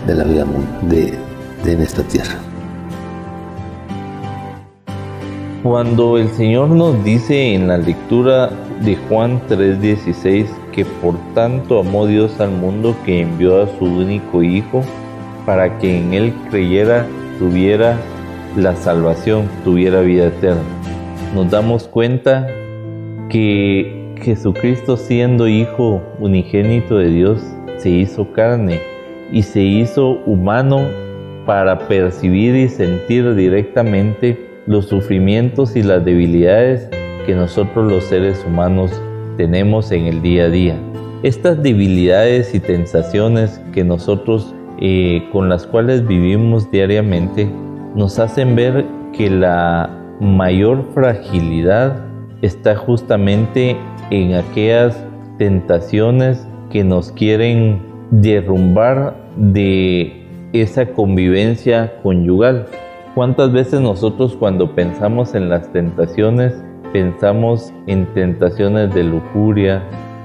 [0.08, 0.46] de la vida
[0.84, 1.14] de,
[1.70, 2.40] en esta tierra.
[5.62, 12.08] Cuando el Señor nos dice en la lectura de Juan 3:16 que por tanto amó
[12.08, 14.86] Dios al mundo que envió a su único Hijo
[15.46, 17.06] para que en Él creyera,
[17.40, 17.98] tuviera
[18.56, 20.62] la salvación tuviera vida eterna.
[21.34, 22.48] Nos damos cuenta
[23.30, 27.42] que Jesucristo siendo Hijo unigénito de Dios
[27.78, 28.80] se hizo carne
[29.32, 30.86] y se hizo humano
[31.46, 34.38] para percibir y sentir directamente
[34.68, 36.90] los sufrimientos y las debilidades
[37.26, 38.92] que nosotros los seres humanos
[39.38, 40.76] tenemos en el día a día.
[41.24, 47.50] Estas debilidades y sensaciones que nosotros eh, con las cuales vivimos diariamente
[47.96, 52.06] nos hacen ver que la mayor fragilidad
[52.42, 53.76] está justamente
[54.10, 55.04] en aquellas
[55.38, 62.68] tentaciones que nos quieren derrumbar de esa convivencia conyugal.
[63.16, 66.54] ¿Cuántas veces nosotros cuando pensamos en las tentaciones,
[66.94, 69.82] pensamos en tentaciones de lujuria,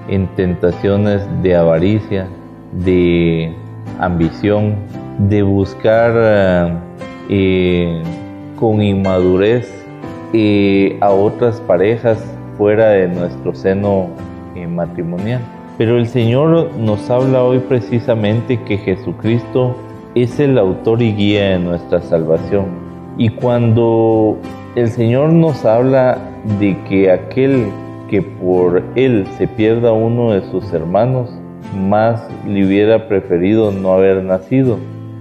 [0.08, 2.28] en tentaciones de avaricia,
[2.84, 3.52] de
[3.98, 4.76] ambición,
[5.18, 6.82] de buscar
[7.28, 8.02] eh, eh,
[8.56, 9.70] con inmadurez
[10.32, 12.18] eh, a otras parejas
[12.56, 14.08] fuera de nuestro seno
[14.70, 15.40] matrimonial.
[15.76, 19.76] Pero el Señor nos habla hoy precisamente que Jesucristo
[20.14, 22.64] es el autor y guía de nuestra salvación.
[23.18, 24.38] Y cuando
[24.74, 26.18] el Señor nos habla
[26.58, 27.66] de que aquel
[28.08, 31.30] que por él se pierda uno de sus hermanos,
[31.74, 34.78] más le hubiera preferido no haber nacido.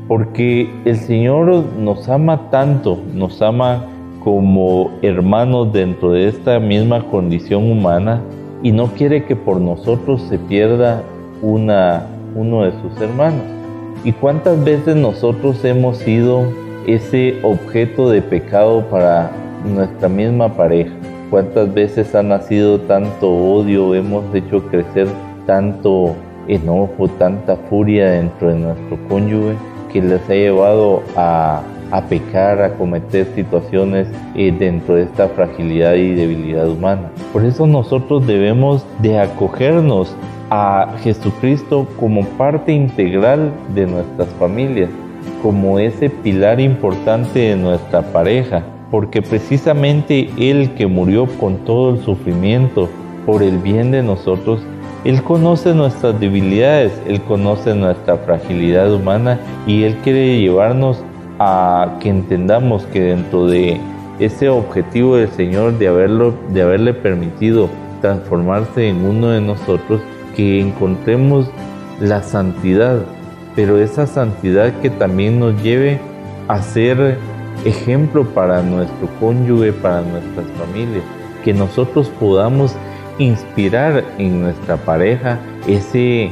[0.07, 3.85] Porque el Señor nos ama tanto, nos ama
[4.23, 8.21] como hermanos dentro de esta misma condición humana
[8.61, 11.01] y no quiere que por nosotros se pierda
[11.41, 13.41] una, uno de sus hermanos.
[14.03, 16.43] ¿Y cuántas veces nosotros hemos sido
[16.85, 19.31] ese objeto de pecado para
[19.63, 20.93] nuestra misma pareja?
[21.31, 25.07] ¿Cuántas veces ha nacido tanto odio, hemos hecho crecer
[25.47, 26.15] tanto
[26.47, 29.55] enojo, tanta furia dentro de nuestro cónyuge
[29.95, 31.61] que les ha llevado a,
[32.09, 37.11] pecar, a cometer situaciones eh, dentro de esta fragilidad y debilidad humana.
[37.31, 40.13] Por eso nosotros debemos de acogernos
[40.49, 44.89] a Jesucristo como parte integral de nuestras familias,
[45.41, 52.03] como ese pilar importante de nuestra pareja, porque precisamente Él que murió con todo el
[52.03, 52.89] sufrimiento
[53.25, 54.59] por el bien de nosotros,
[55.05, 61.03] él conoce nuestras debilidades, Él conoce nuestra fragilidad humana y Él quiere llevarnos
[61.37, 63.79] a que entendamos que dentro de
[64.17, 67.69] ese objetivo del Señor de, haberlo, de haberle permitido
[68.01, 70.01] transformarse en uno de nosotros,
[70.35, 71.51] que encontremos
[72.01, 72.99] la santidad,
[73.55, 75.99] pero esa santidad que también nos lleve
[76.47, 77.19] a ser
[77.63, 81.03] ejemplo para nuestro cónyuge, para nuestras familias,
[81.43, 82.75] que nosotros podamos
[83.17, 86.29] inspirar en nuestra pareja ese,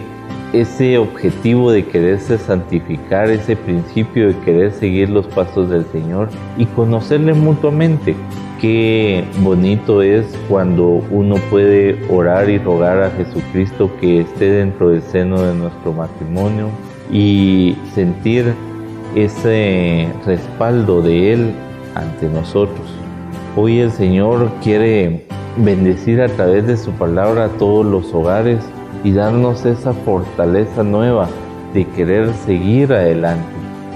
[0.52, 6.66] ese objetivo de quererse santificar, ese principio de querer seguir los pasos del Señor y
[6.66, 8.16] conocerle mutuamente.
[8.60, 15.02] Qué bonito es cuando uno puede orar y rogar a Jesucristo que esté dentro del
[15.02, 16.70] seno de nuestro matrimonio
[17.12, 18.54] y sentir
[19.16, 21.52] ese respaldo de Él
[21.94, 22.88] ante nosotros.
[23.56, 25.26] Hoy el Señor quiere
[25.58, 28.60] bendecir a través de su palabra a todos los hogares
[29.04, 31.28] y darnos esa fortaleza nueva
[31.74, 33.54] de querer seguir adelante.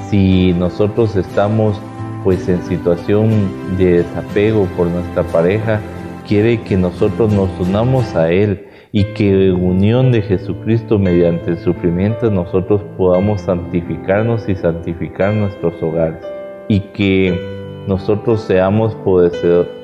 [0.10, 1.80] Si nosotros estamos
[2.24, 3.30] pues en situación
[3.78, 5.80] de desapego por nuestra pareja,
[6.28, 11.58] quiere que nosotros nos unamos a Él y que en unión de Jesucristo mediante el
[11.60, 16.20] sufrimiento nosotros podamos santificarnos y santificar nuestros hogares
[16.68, 17.40] y que
[17.88, 19.78] nosotros seamos poseedores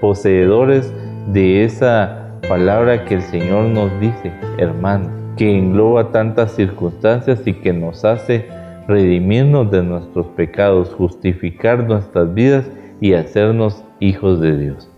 [0.00, 0.92] poseedores
[1.32, 7.72] de esa palabra que el Señor nos dice, hermano, que engloba tantas circunstancias y que
[7.72, 8.46] nos hace
[8.88, 12.64] redimirnos de nuestros pecados, justificar nuestras vidas
[13.00, 14.90] y hacernos hijos de Dios.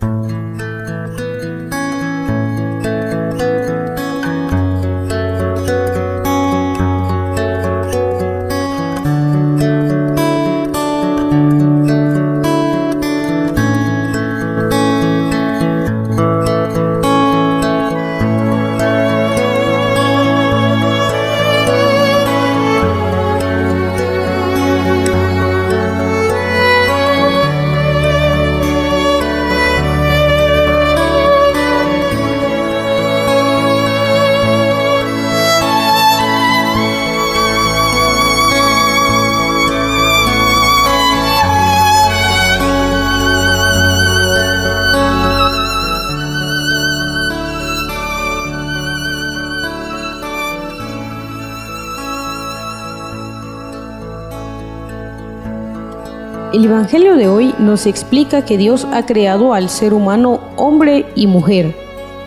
[56.91, 61.73] Evangelio de hoy nos explica que Dios ha creado al ser humano hombre y mujer,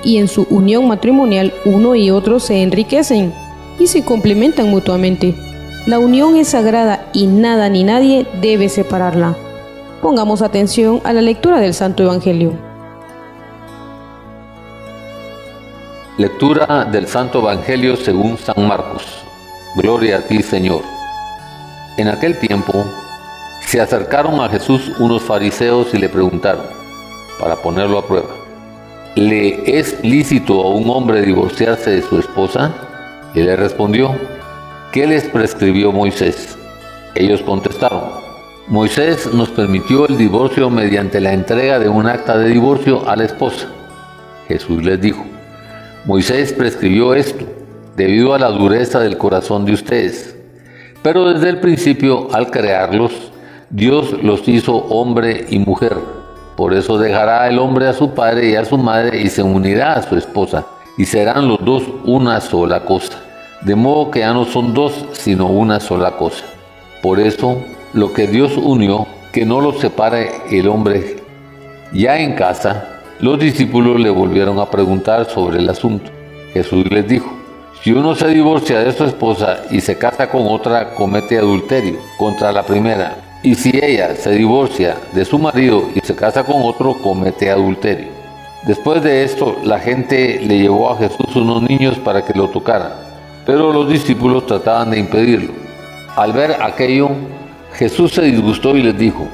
[0.02, 3.34] y en su unión matrimonial uno y otro se enriquecen
[3.78, 5.34] y se complementan mutuamente.
[5.84, 9.36] La unión es sagrada y nada ni nadie debe separarla.
[10.00, 12.52] Pongamos atención a la lectura del Santo Evangelio.
[16.16, 19.04] Lectura del Santo Evangelio según San Marcos.
[19.76, 20.80] Gloria a ti, Señor.
[21.98, 22.82] En aquel tiempo,
[23.66, 26.64] se acercaron a Jesús unos fariseos y le preguntaron,
[27.38, 28.28] para ponerlo a prueba,
[29.16, 32.74] ¿le es lícito a un hombre divorciarse de su esposa?
[33.34, 34.14] Y le respondió,
[34.92, 36.56] ¿qué les prescribió Moisés?
[37.14, 38.02] Ellos contestaron,
[38.68, 43.24] Moisés nos permitió el divorcio mediante la entrega de un acta de divorcio a la
[43.24, 43.66] esposa.
[44.48, 45.24] Jesús les dijo,
[46.06, 47.44] Moisés prescribió esto
[47.96, 50.36] debido a la dureza del corazón de ustedes.
[51.02, 53.32] Pero desde el principio, al crearlos,
[53.76, 55.96] Dios los hizo hombre y mujer.
[56.56, 59.94] Por eso dejará el hombre a su padre y a su madre y se unirá
[59.94, 60.64] a su esposa,
[60.96, 63.18] y serán los dos una sola cosa.
[63.62, 66.44] De modo que ya no son dos, sino una sola cosa.
[67.02, 67.56] Por eso,
[67.94, 71.16] lo que Dios unió, que no lo separe el hombre.
[71.92, 76.12] Ya en casa, los discípulos le volvieron a preguntar sobre el asunto.
[76.52, 77.28] Jesús les dijo,
[77.82, 82.52] si uno se divorcia de su esposa y se casa con otra, comete adulterio contra
[82.52, 83.23] la primera.
[83.44, 88.08] Y si ella se divorcia de su marido y se casa con otro, comete adulterio.
[88.62, 92.92] Después de esto, la gente le llevó a Jesús unos niños para que lo tocaran,
[93.44, 95.52] pero los discípulos trataban de impedirlo.
[96.16, 97.10] Al ver aquello,
[97.74, 99.28] Jesús se disgustó y les dijo,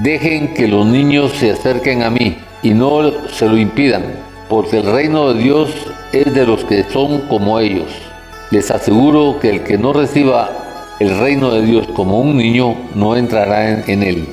[0.00, 4.04] dejen que los niños se acerquen a mí y no se lo impidan,
[4.50, 5.70] porque el reino de Dios
[6.12, 7.88] es de los que son como ellos.
[8.50, 10.67] Les aseguro que el que no reciba
[11.00, 14.26] el reino de Dios como un niño no entrará en, él.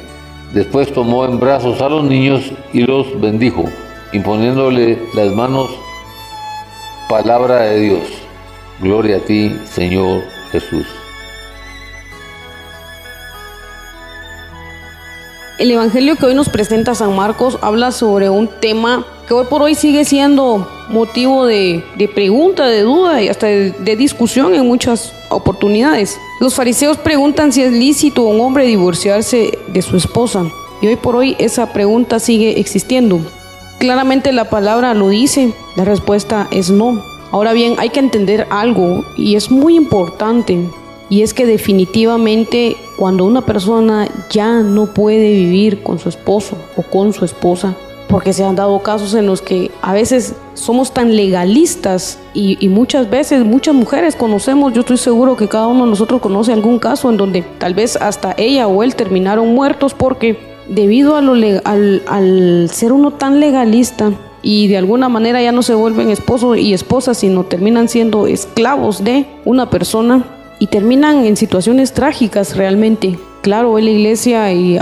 [0.53, 3.66] Después tomó en brazos a los niños y los bendijo,
[4.13, 5.70] imponiéndole las manos.
[7.07, 8.07] Palabra de Dios.
[8.82, 11.05] Gloria a ti, Señor Jesús.
[15.58, 19.62] El Evangelio que hoy nos presenta San Marcos habla sobre un tema que hoy por
[19.62, 21.82] hoy sigue siendo motivo de,
[22.14, 26.20] pregunta, de duda y hasta de, de, discusión en muchas oportunidades.
[26.41, 30.43] Los fariseos preguntan si es lícito a un hombre divorciarse de su esposa
[30.82, 33.22] y hoy por hoy esa pregunta sigue existiendo.
[33.80, 37.01] Claramente la palabra lo dice, la respuesta es no.
[37.32, 40.70] Ahora bien, hay que entender algo y es muy importante
[41.10, 46.82] y es que definitivamente cuando una persona ya no puede vivir con su esposo o
[46.82, 47.76] con su esposa,
[48.08, 53.10] porque se han dado casos en los que a veces somos tan legalistas y, muchas
[53.10, 57.10] veces muchas mujeres conocemos, yo estoy seguro que cada uno de nosotros conoce algún caso
[57.10, 60.38] en donde tal vez hasta ella o él terminaron muertos porque
[60.68, 61.34] debido a lo
[61.64, 66.56] al, al ser uno tan legalista y de alguna manera ya no se vuelven esposo
[66.56, 70.24] y esposa, sino terminan siendo esclavos de una persona,
[70.60, 73.20] y terminan en situaciones trágicas realmente.
[73.41, 74.80] Claro, hoy la iglesia y,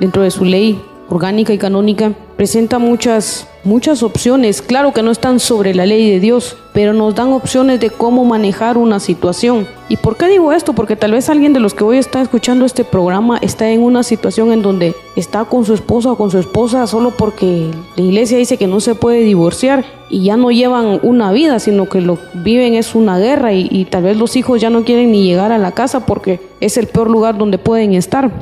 [0.00, 2.12] dentro de su ley orgánica y canónica
[2.42, 7.14] presenta muchas muchas opciones, claro que no están sobre la ley de Dios, pero nos
[7.14, 9.68] dan opciones de cómo manejar una situación.
[9.88, 10.72] ¿Y por qué digo esto?
[10.72, 14.02] Porque tal vez alguien de los que hoy está escuchando este programa está en una
[14.02, 18.38] situación en donde está con su esposa o con su esposa solo porque la iglesia
[18.38, 22.18] dice que no se puede divorciar y ya no llevan una vida, sino que lo
[22.34, 25.58] viven es una guerra y tal vez los hijos ya no quieren ni llegar a
[25.58, 28.32] la casa porque es el peor lugar donde pueden estar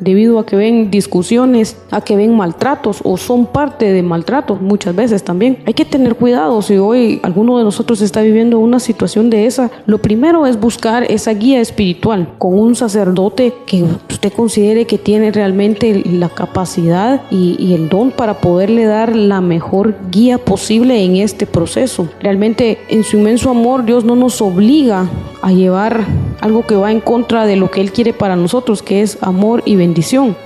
[0.00, 4.96] debido a que ven discusiones, a que ven maltratos o son parte de maltratos muchas
[4.96, 5.58] veces también.
[5.66, 9.70] Hay que tener cuidado si hoy alguno de nosotros está viviendo una situación de esa.
[9.86, 15.30] Lo primero es buscar esa guía espiritual con un sacerdote que usted considere que tiene
[15.30, 21.16] realmente la capacidad y, y el don para poderle dar la mejor guía posible en
[21.16, 22.08] este proceso.
[22.20, 25.08] Realmente en su inmenso amor Dios no nos obliga
[25.42, 26.04] a llevar
[26.40, 29.62] algo que va en contra de lo que Él quiere para nosotros, que es amor
[29.64, 29.89] y bendición.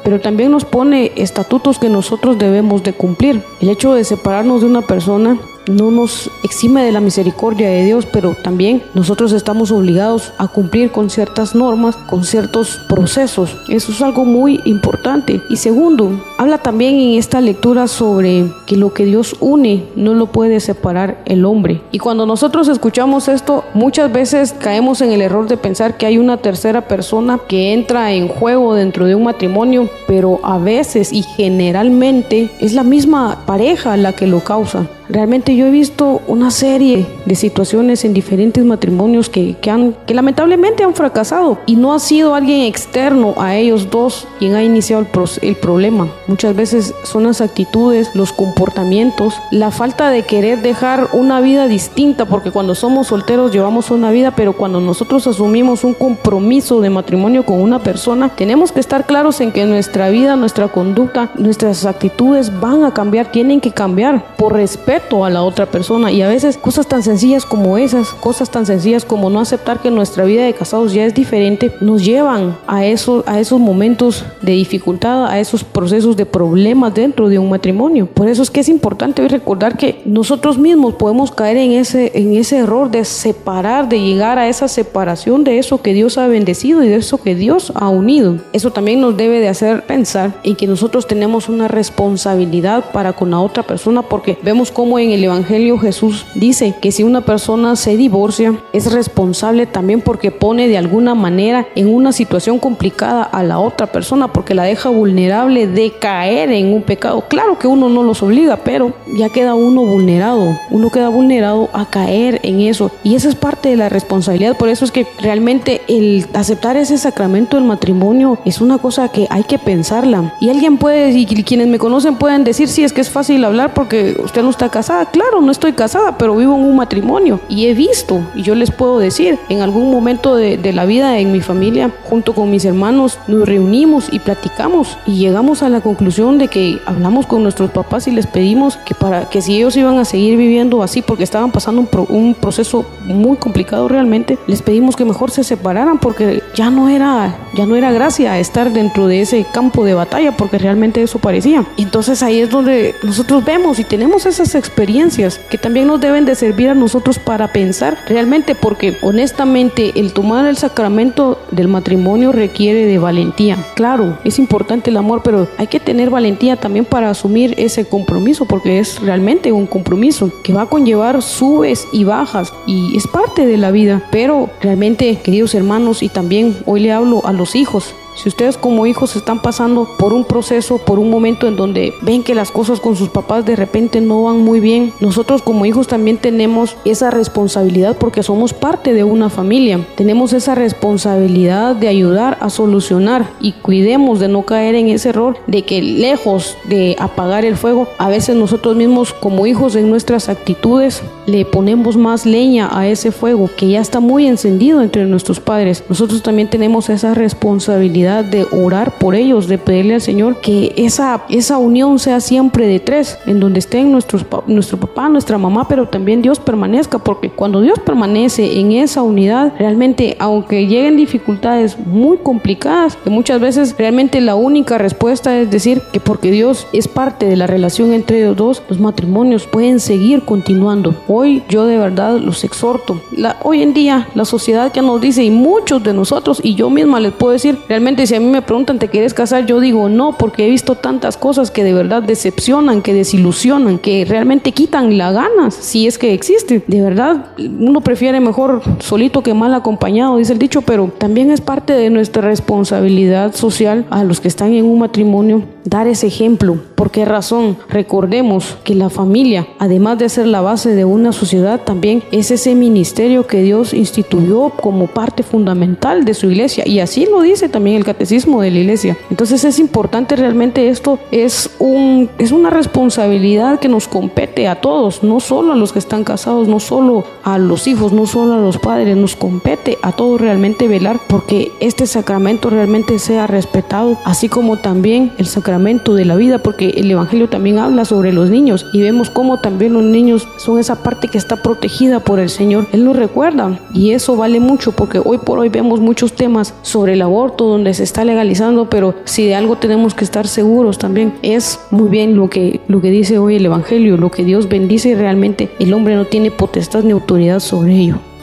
[0.02, 3.42] Pero también nos pone estatutos que nosotros debemos de cumplir.
[3.60, 8.06] El hecho de separarnos de una persona no nos exime de la misericordia de Dios,
[8.06, 13.56] pero también nosotros estamos obligados a cumplir con ciertas normas, con ciertos procesos.
[13.68, 15.40] Eso es algo muy importante.
[15.48, 20.26] Y segundo, habla también en esta lectura sobre que lo que Dios une no lo
[20.26, 21.80] puede separar el hombre.
[21.90, 26.18] Y cuando nosotros escuchamos esto, muchas veces caemos en el error de pensar que hay
[26.18, 31.22] una tercera persona que entra en juego dentro de un matrimonio, pero a veces y
[31.22, 34.86] generalmente es la misma pareja la que lo causa.
[35.08, 40.82] Realmente yo he visto una serie de situaciones en diferentes matrimonios que, han, que lamentablemente
[40.82, 45.48] han fracasado y no ha sido alguien externo a ellos dos quien ha iniciado el,
[45.48, 46.08] el problema.
[46.26, 52.24] Muchas veces son las actitudes, los comportamientos, la falta de querer dejar una vida distinta,
[52.24, 57.44] porque cuando somos solteros llevamos una vida, pero cuando nosotros asumimos un compromiso de matrimonio
[57.44, 62.58] con una persona, tenemos que estar claros en que nuestra vida, nuestra conducta, nuestras actitudes
[62.60, 66.28] van a cambiar, tienen que cambiar por respeto respeto a la otra persona y a
[66.28, 70.44] veces cosas tan sencillas como esas, cosas tan sencillas como no aceptar que nuestra vida
[70.44, 75.40] de casados ya es diferente, nos llevan a esos, a esos momentos de dificultad, a
[75.40, 78.06] esos procesos de problemas dentro de un matrimonio.
[78.06, 82.12] Por eso es que es importante hoy recordar que nosotros mismos podemos caer en ese,
[82.14, 86.28] en ese error de separar, de llegar a esa separación de eso que Dios ha
[86.28, 88.38] bendecido y de eso que Dios ha unido.
[88.52, 93.30] Eso también nos debe de hacer pensar en que nosotros tenemos una responsabilidad para con
[93.30, 97.74] la otra persona porque vemos como en el Evangelio Jesús dice que si una persona
[97.74, 103.42] se divorcia es responsable también porque pone de alguna manera en una situación complicada a
[103.42, 107.24] la otra persona porque la deja vulnerable de caer en un pecado.
[107.28, 111.88] Claro que uno no los obliga, pero ya queda uno vulnerado, uno queda vulnerado a
[111.88, 112.90] caer en eso.
[113.02, 116.98] Y esa es parte de la responsabilidad, por eso es que realmente el aceptar ese
[116.98, 120.34] sacramento del matrimonio es una cosa que hay que pensarla.
[120.42, 123.72] Y alguien puede, y quienes me conocen pueden decir, sí, es que es fácil hablar
[123.72, 127.66] porque usted no está casada, claro, no estoy casada, pero vivo en un matrimonio y
[127.66, 131.30] he visto, y yo les puedo decir, en algún momento de, de la vida en
[131.30, 136.38] mi familia, junto con mis hermanos, nos reunimos y platicamos y llegamos a la conclusión
[136.38, 139.98] de que hablamos con nuestros papás y les pedimos que para que si ellos iban
[139.98, 144.96] a seguir viviendo así porque estaban pasando un, un proceso muy complicado realmente, les pedimos
[144.96, 149.20] que mejor se separaran porque ya no era ya no era gracia estar dentro de
[149.20, 151.64] ese campo de batalla porque realmente eso parecía.
[151.76, 156.34] Entonces ahí es donde nosotros vemos y tenemos esas experiencias que también nos deben de
[156.34, 162.86] servir a nosotros para pensar realmente porque honestamente el tomar el sacramento del matrimonio requiere
[162.86, 163.58] de valentía.
[163.74, 168.46] Claro, es importante el amor, pero hay que tener valentía también para asumir ese compromiso
[168.46, 173.46] porque es realmente un compromiso que va a conllevar subes y bajas y es parte
[173.46, 174.02] de la vida.
[174.10, 178.86] Pero realmente, queridos hermanos, y también hoy le hablo a los hijos, si ustedes como
[178.86, 182.78] hijos están pasando por un proceso, por un momento en donde ven que las cosas
[182.78, 187.10] con sus papás de repente no van muy bien, nosotros como hijos también tenemos esa
[187.10, 189.84] responsabilidad porque somos parte de una familia.
[189.96, 195.36] Tenemos esa responsabilidad de ayudar a solucionar y cuidemos de no caer en ese error
[195.46, 200.28] de que lejos de apagar el fuego, a veces nosotros mismos como hijos en nuestras
[200.28, 205.40] actitudes le ponemos más leña a ese fuego que ya está muy encendido entre nuestros
[205.40, 205.82] padres.
[205.88, 211.24] Nosotros también tenemos esa responsabilidad de orar por ellos, de pedirle al Señor que esa,
[211.28, 215.88] esa unión sea siempre de tres, en donde estén nuestros, nuestro papá, nuestra mamá, pero
[215.88, 222.18] también Dios permanezca, porque cuando Dios permanece en esa unidad, realmente, aunque lleguen dificultades muy
[222.18, 227.26] complicadas, que muchas veces realmente la única respuesta es decir que porque Dios es parte
[227.26, 230.94] de la relación entre ellos dos, los matrimonios pueden seguir continuando.
[231.08, 233.00] Hoy yo de verdad los exhorto.
[233.16, 236.70] La, hoy en día la sociedad ya nos dice, y muchos de nosotros, y yo
[236.70, 239.46] misma les puedo decir, realmente si a mí me preguntan, ¿te quieres casar?
[239.46, 244.04] Yo digo no, porque he visto tantas cosas que de verdad decepcionan, que desilusionan, que
[244.04, 246.62] realmente quitan la ganas, si es que existe.
[246.66, 251.40] De verdad, uno prefiere mejor solito que mal acompañado, dice el dicho, pero también es
[251.40, 256.58] parte de nuestra responsabilidad social a los que están en un matrimonio dar ese ejemplo.
[256.74, 257.56] ¿Por qué razón?
[257.68, 262.54] Recordemos que la familia, además de ser la base de una sociedad, también es ese
[262.54, 266.64] ministerio que Dios instituyó como parte fundamental de su iglesia.
[266.66, 268.96] Y así lo dice también el catecismo de la iglesia.
[269.10, 275.02] Entonces es importante realmente esto, es, un, es una responsabilidad que nos compete a todos,
[275.02, 278.38] no solo a los que están casados, no solo a los hijos, no solo a
[278.38, 284.28] los padres, nos compete a todos realmente velar porque este sacramento realmente sea respetado, así
[284.28, 288.66] como también el sacramento de la vida, porque el Evangelio también habla sobre los niños
[288.72, 292.66] y vemos cómo también los niños son esa parte que está protegida por el Señor.
[292.72, 296.94] Él nos recuerda y eso vale mucho porque hoy por hoy vemos muchos temas sobre
[296.94, 301.14] el aborto donde se está legalizando, pero si de algo tenemos que estar seguros también
[301.22, 304.94] es muy bien lo que, lo que dice hoy el Evangelio, lo que Dios bendice
[304.94, 308.13] realmente el hombre no tiene potestad ni autoridad sobre ello.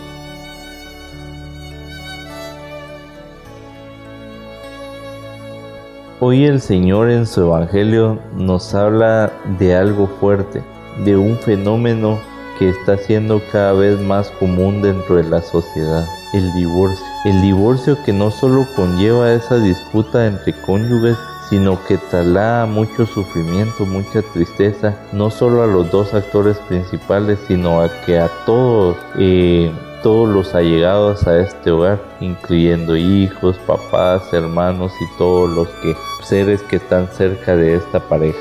[6.24, 10.62] Hoy el Señor en su Evangelio nos habla de algo fuerte,
[11.04, 12.20] de un fenómeno
[12.60, 16.06] que está siendo cada vez más común dentro de la sociedad,
[16.36, 17.04] el divorcio.
[17.26, 21.18] El divorcio que no solo conlleva esa disputa entre cónyuges,
[21.50, 27.82] sino que traslada mucho sufrimiento, mucha tristeza, no solo a los dos actores principales, sino
[27.82, 29.72] a que a todos eh,
[30.02, 35.70] todos los allegados a este hogar, incluyendo hijos, papás, hermanos y todos los
[36.24, 38.40] seres que están cerca de esta pareja.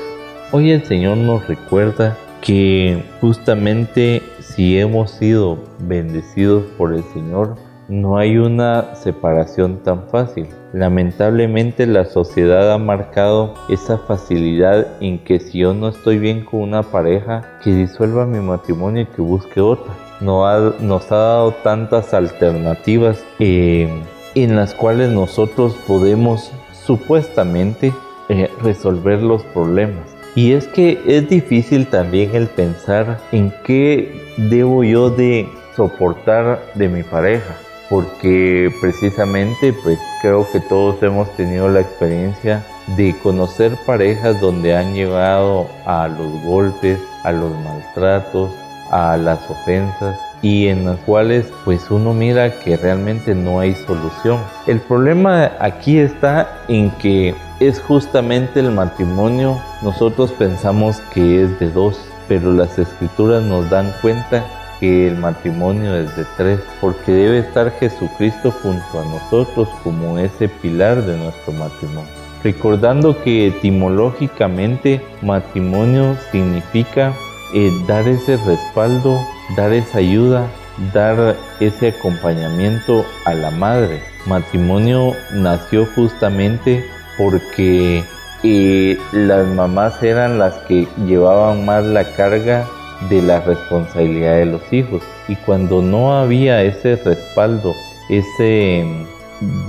[0.51, 7.55] Hoy el Señor nos recuerda que justamente si hemos sido bendecidos por el Señor,
[7.87, 10.47] no hay una separación tan fácil.
[10.73, 16.61] Lamentablemente la sociedad ha marcado esa facilidad en que si yo no estoy bien con
[16.61, 19.93] una pareja, que disuelva mi matrimonio y que busque otra.
[20.21, 20.45] No
[20.79, 23.89] nos ha dado tantas alternativas eh,
[24.35, 26.51] en las cuales nosotros podemos
[26.85, 27.93] supuestamente
[28.29, 30.05] eh, resolver los problemas.
[30.35, 36.87] Y es que es difícil también el pensar en qué debo yo de soportar de
[36.87, 37.57] mi pareja
[37.91, 42.65] porque precisamente pues creo que todos hemos tenido la experiencia
[42.95, 48.49] de conocer parejas donde han llegado a los golpes, a los maltratos,
[48.91, 54.39] a las ofensas y en las cuales pues uno mira que realmente no hay solución.
[54.67, 61.71] El problema aquí está en que es justamente el matrimonio, nosotros pensamos que es de
[61.71, 64.43] dos, pero las escrituras nos dan cuenta
[64.79, 70.49] que el matrimonio es de tres, porque debe estar Jesucristo junto a nosotros como ese
[70.49, 72.09] pilar de nuestro matrimonio.
[72.43, 77.13] Recordando que etimológicamente matrimonio significa
[77.53, 79.19] eh, dar ese respaldo,
[79.55, 80.47] dar esa ayuda,
[80.93, 84.01] dar ese acompañamiento a la madre.
[84.25, 86.83] Matrimonio nació justamente
[87.17, 88.03] porque
[88.43, 92.67] eh, las mamás eran las que llevaban más la carga
[93.09, 95.03] de la responsabilidad de los hijos.
[95.27, 97.73] Y cuando no había ese respaldo,
[98.09, 98.85] ese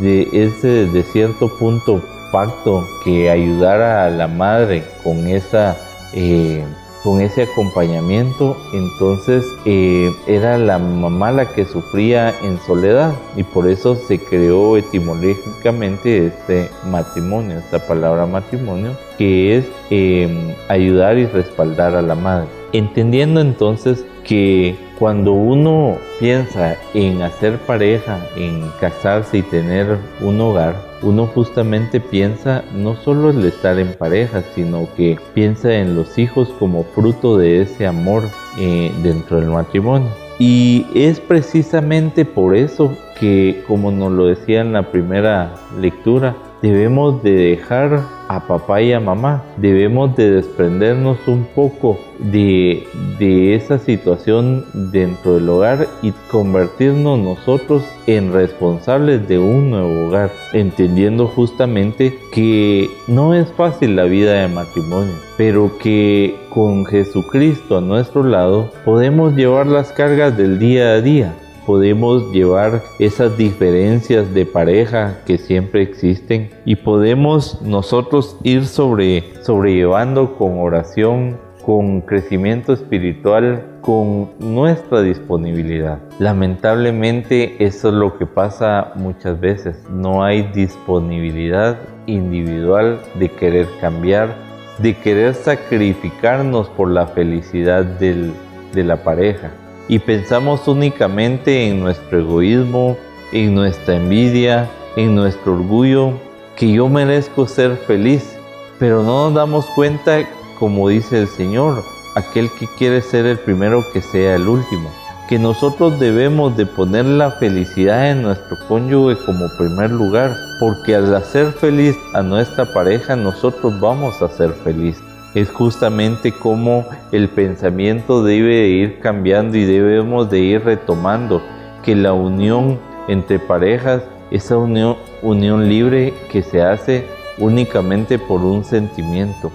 [0.01, 2.03] de, ese de cierto punto
[2.33, 5.76] pacto que ayudara a la madre con esa
[6.14, 6.64] eh,
[7.03, 13.68] con ese acompañamiento, entonces eh, era la mamá la que sufría en soledad y por
[13.68, 21.96] eso se creó etimológicamente este matrimonio, esta palabra matrimonio, que es eh, ayudar y respaldar
[21.96, 22.48] a la madre.
[22.72, 30.77] Entendiendo entonces que cuando uno piensa en hacer pareja, en casarse y tener un hogar,
[31.03, 36.49] uno justamente piensa no solo en estar en pareja, sino que piensa en los hijos
[36.59, 38.23] como fruto de ese amor
[38.59, 40.09] eh, dentro del matrimonio.
[40.39, 47.23] Y es precisamente por eso que, como nos lo decía en la primera lectura, debemos
[47.23, 48.03] de dejar
[48.37, 49.43] a papá y a mamá.
[49.57, 52.87] Debemos de desprendernos un poco de,
[53.18, 60.30] de, esa situación dentro del hogar y convertirnos nosotros en responsables de un nuevo hogar,
[60.53, 67.80] entendiendo justamente que no es fácil la vida de matrimonio, pero que con Jesucristo a
[67.80, 71.35] nuestro lado podemos llevar las cargas del día a día
[71.66, 80.36] podemos llevar esas diferencias de pareja que siempre existen y podemos nosotros ir sobre, sobrellevando
[80.36, 85.98] con oración, con crecimiento espiritual, con nuestra disponibilidad.
[86.18, 89.76] Lamentablemente eso es lo que pasa muchas veces.
[89.90, 94.34] No hay disponibilidad individual de querer cambiar,
[94.78, 98.32] de querer sacrificarnos por la felicidad de
[98.74, 99.52] la pareja
[99.89, 102.97] y pensamos únicamente en nuestro egoísmo,
[103.33, 106.12] en nuestra envidia, en nuestro orgullo,
[106.57, 108.37] que yo merezco ser feliz,
[108.78, 110.20] pero no nos damos cuenta,
[110.59, 111.83] como dice el Señor,
[112.14, 114.91] aquel que quiere ser el primero que sea el último,
[115.28, 121.14] que nosotros debemos de poner la felicidad en nuestro cónyuge como primer lugar, porque al
[121.14, 128.22] hacer feliz a nuestra pareja nosotros vamos a ser felices es justamente cómo el pensamiento
[128.22, 131.43] debe ir cambiando y debemos de ir retomando
[131.83, 132.78] que la unión
[133.09, 137.07] entre parejas, esa unión, unión libre que se hace
[137.39, 139.51] únicamente por un sentimiento,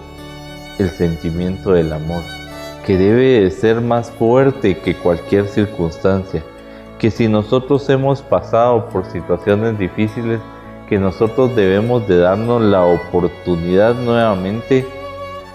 [0.78, 2.22] el sentimiento del amor,
[2.84, 6.42] que debe de ser más fuerte que cualquier circunstancia,
[6.98, 10.40] que si nosotros hemos pasado por situaciones difíciles,
[10.88, 14.84] que nosotros debemos de darnos la oportunidad nuevamente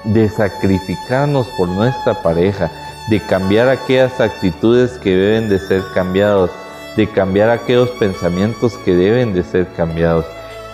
[0.04, 2.72] de sacrificarnos por nuestra pareja,
[3.10, 6.52] de cambiar aquellas actitudes que deben de ser cambiados,
[6.96, 10.26] de cambiar aquellos pensamientos que deben de ser cambiados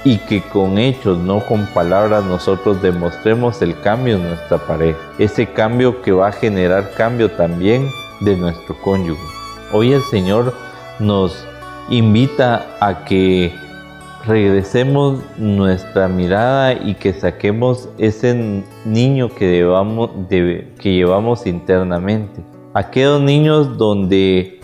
[0.03, 4.99] y que con hechos, no con palabras, nosotros demostremos el cambio en nuestra pareja.
[5.17, 7.89] Ese cambio que va a generar cambio también
[8.21, 9.21] de nuestro cónyuge.
[9.71, 10.53] Hoy el Señor
[10.99, 11.45] nos
[11.89, 13.53] invita a que
[14.25, 19.49] regresemos nuestra mirada y que saquemos ese niño que,
[20.81, 22.41] llevamos internamente.
[22.73, 24.59] Aquellos niños donde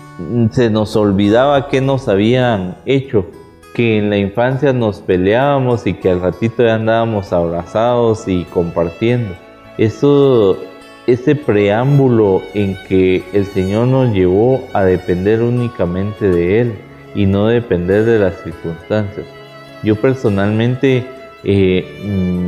[0.52, 3.26] se nos olvidaba qué nos habían hecho,
[3.74, 9.36] que en la infancia nos peleábamos y que al ratito ya andábamos abrazados y compartiendo.
[9.78, 10.58] Eso,
[11.08, 16.76] ese preámbulo en que el Señor nos llevó a depender únicamente de Él
[17.16, 19.35] y no depender de las circunstancias.
[19.86, 21.06] Yo personalmente
[21.44, 21.86] eh,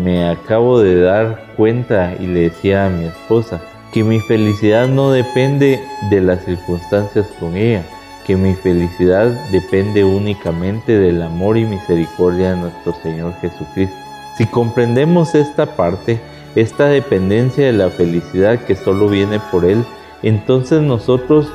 [0.04, 3.62] me acabo de dar cuenta y le decía a mi esposa
[3.94, 5.80] que mi felicidad no depende
[6.10, 7.84] de las circunstancias con ella,
[8.26, 13.96] que mi felicidad depende únicamente del amor y misericordia de nuestro Señor Jesucristo.
[14.36, 16.20] Si comprendemos esta parte,
[16.56, 19.86] esta dependencia de la felicidad que solo viene por Él,
[20.24, 21.48] entonces nosotros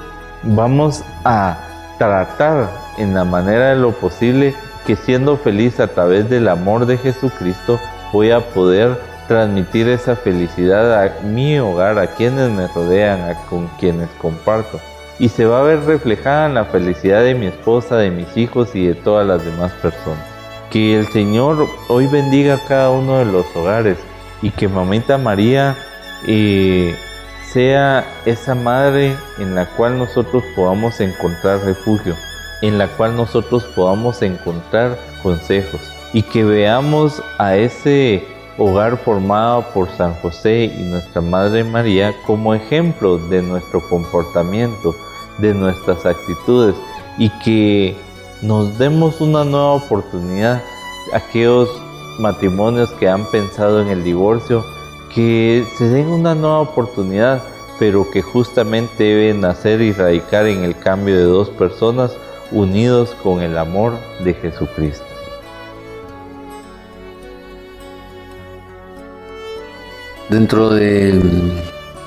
[0.44, 1.58] vamos a
[1.98, 4.54] tratar en la manera de lo posible
[4.86, 7.78] que siendo feliz a través del amor de Jesucristo
[8.12, 13.68] voy a poder transmitir esa felicidad a mi hogar, a quienes me rodean, a con
[13.78, 14.80] quienes comparto.
[15.18, 18.74] Y se va a ver reflejada en la felicidad de mi esposa, de mis hijos
[18.74, 20.24] y de todas las demás personas.
[20.70, 23.98] Que el Señor hoy bendiga a cada uno de los hogares
[24.40, 25.76] y que Mamita María
[26.26, 26.94] eh,
[27.52, 32.16] sea esa madre en la cual nosotros podamos encontrar refugio,
[32.62, 35.80] en la cual nosotros podamos encontrar consejos
[36.12, 38.24] y que veamos a ese
[38.58, 44.94] hogar formado por San José y nuestra Madre María como ejemplo de nuestro comportamiento,
[45.38, 46.76] de nuestras actitudes
[47.18, 47.96] y que
[48.42, 50.62] nos demos una nueva oportunidad
[51.12, 51.68] aquellos
[52.18, 54.64] matrimonios que han pensado en el divorcio,
[55.14, 57.42] que se den una nueva oportunidad,
[57.78, 62.16] pero que justamente deben nacer y radicar en el cambio de dos personas
[62.52, 65.04] unidos con el amor de Jesucristo.
[70.28, 71.20] Dentro de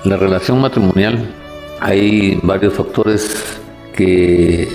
[0.03, 1.31] la relación matrimonial
[1.79, 3.59] hay varios factores
[3.93, 4.67] que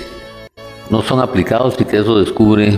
[0.89, 2.77] no son aplicados y que eso descubre,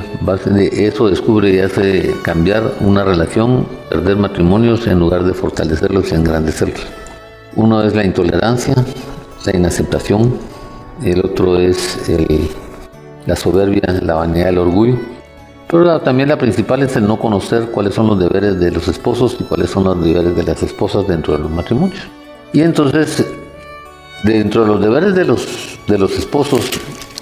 [0.72, 6.86] eso descubre y hace cambiar una relación, perder matrimonios en lugar de fortalecerlos y engrandecerlos.
[7.56, 8.76] Uno es la intolerancia,
[9.46, 10.38] la inaceptación,
[11.04, 12.10] el otro es
[13.26, 14.98] la soberbia, la vanidad, el orgullo.
[15.68, 19.38] Pero también la principal es el no conocer cuáles son los deberes de los esposos
[19.40, 22.02] y cuáles son los deberes de las esposas dentro de los matrimonios.
[22.52, 23.26] Y entonces,
[24.24, 26.70] dentro de los deberes de los, de los esposos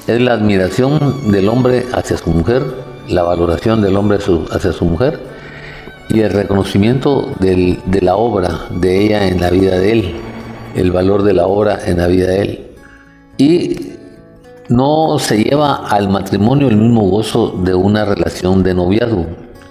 [0.08, 2.64] es la admiración del hombre hacia su mujer,
[3.08, 4.18] la valoración del hombre
[4.52, 5.20] hacia su mujer
[6.10, 10.16] y el reconocimiento de la obra de ella en la vida de él,
[10.76, 12.68] el valor de la obra en la vida de él.
[13.38, 13.91] Y
[14.72, 19.26] no se lleva al matrimonio el mismo gozo de una relación de noviazgo.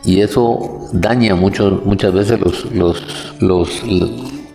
[0.05, 3.03] Y eso daña mucho, muchas veces los, los,
[3.41, 3.83] los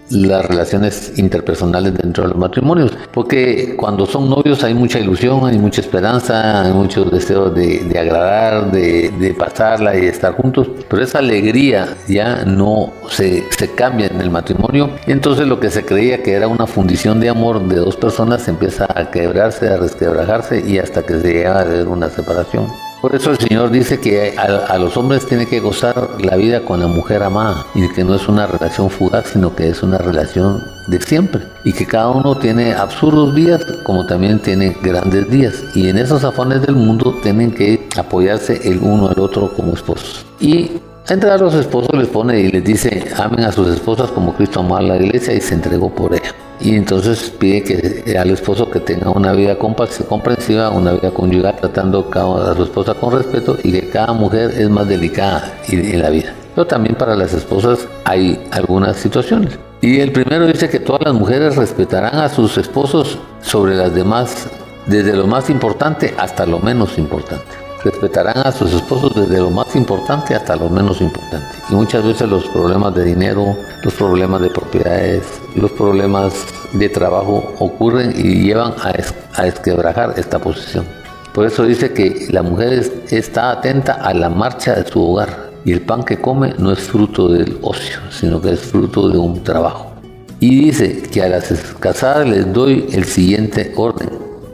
[0.09, 5.57] las relaciones interpersonales dentro de los matrimonios, porque cuando son novios hay mucha ilusión, hay
[5.57, 11.97] mucha esperanza, hay muchos deseos de, agradar, de, pasarla y estar juntos, pero esa alegría
[12.07, 16.33] ya no se, se cambia en el matrimonio y entonces lo que se creía que
[16.33, 21.03] era una fundición de amor de dos personas empieza a quebrarse, a resquebrajarse y hasta
[21.03, 22.84] que se llega a ver una separación.
[23.05, 26.79] Por eso el Señor dice que a, los hombres tiene que gozar la vida con
[26.79, 30.63] la mujer amada y que no es una relación fugaz, sino que es una relación
[30.87, 35.87] de siempre y que cada uno tiene absurdos días como también tiene grandes días y
[35.87, 40.25] en esos afanes del mundo tienen que apoyarse el uno al otro como esposos.
[40.39, 40.71] Y
[41.07, 44.61] entre a los esposos les pone y les dice, amen a sus esposas como Cristo
[44.61, 46.33] amó a la iglesia y se entregó por ella
[46.65, 52.09] y entonces pide que al esposo que tenga una vida comprensiva, una vida conyugal, tratando
[52.11, 56.33] a su esposa con respeto y que cada mujer es más delicada en la vida.
[56.55, 59.59] Pero también para las esposas hay algunas situaciones.
[59.79, 64.47] Y el primero dice que todas las mujeres respetarán a sus esposos sobre las demás,
[64.87, 69.75] desde lo más importante hasta lo menos importante respetarán a sus esposos desde lo más
[69.75, 71.55] importante hasta lo menos importante.
[71.69, 75.23] Y muchas veces los problemas de dinero, los problemas de propiedades,
[75.55, 76.33] los problemas
[76.73, 78.93] de trabajo ocurren y llevan a,
[79.39, 80.85] a esquebrajar esta posición.
[81.33, 85.71] Por eso dice que la mujer está atenta a la marcha de su hogar y
[85.71, 89.43] el pan que come no es fruto del ocio, sino que es fruto de un
[89.43, 89.91] trabajo.
[90.39, 94.09] Y dice que a las casadas les doy el siguiente orden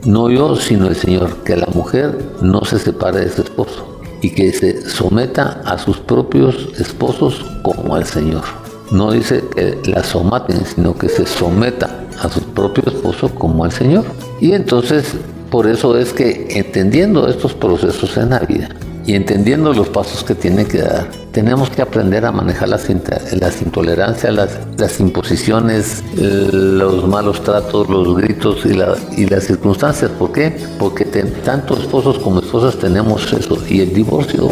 [0.06, 4.32] no yo, sino el Señor, que la mujer no se separe de su esposo y
[4.32, 8.44] que se someta a sus propios esposos como al Señor.
[8.92, 13.72] No dice que la somaten, sino que se someta a su propio esposo como al
[13.72, 14.04] Señor.
[14.40, 15.14] Y entonces,
[15.50, 18.70] por eso es que entendiendo estos procesos en la vida,
[19.06, 24.34] y entendiendo los pasos que tiene que dar, tenemos que aprender a manejar las, intolerancias,
[24.78, 30.12] las, imposiciones, los malos tratos, los gritos y, la, y las circunstancias.
[30.12, 30.56] ¿Por qué?
[30.78, 34.50] Porque tanto esposos como esposas tenemos eso y el divorcio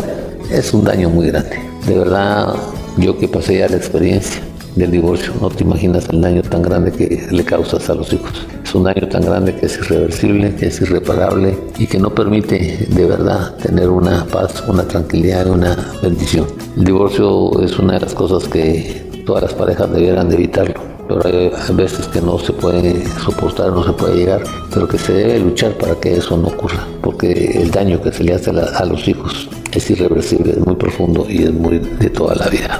[0.49, 1.59] es un daño muy grande.
[1.85, 2.55] De verdad,
[2.97, 4.41] yo que pasé ya la experiencia
[4.80, 8.32] del divorcio, no te imaginas el daño tan grande que le causas a los hijos.
[8.63, 12.88] Es un daño tan grande que es irreversible, que es irreparable y que no permite
[12.89, 16.47] de verdad tener una paz, una tranquilidad, una bendición.
[16.77, 21.25] El divorcio es una de las cosas que todas las parejas debieran de evitarlo pero
[21.25, 25.39] hay, veces que no se puede soportar, no se puede llegar, pero que se debe
[25.39, 28.86] luchar para que eso no ocurra, porque el daño que se le hace a, a
[28.86, 32.80] los hijos es irreversible, es muy profundo y es muy de toda la vida.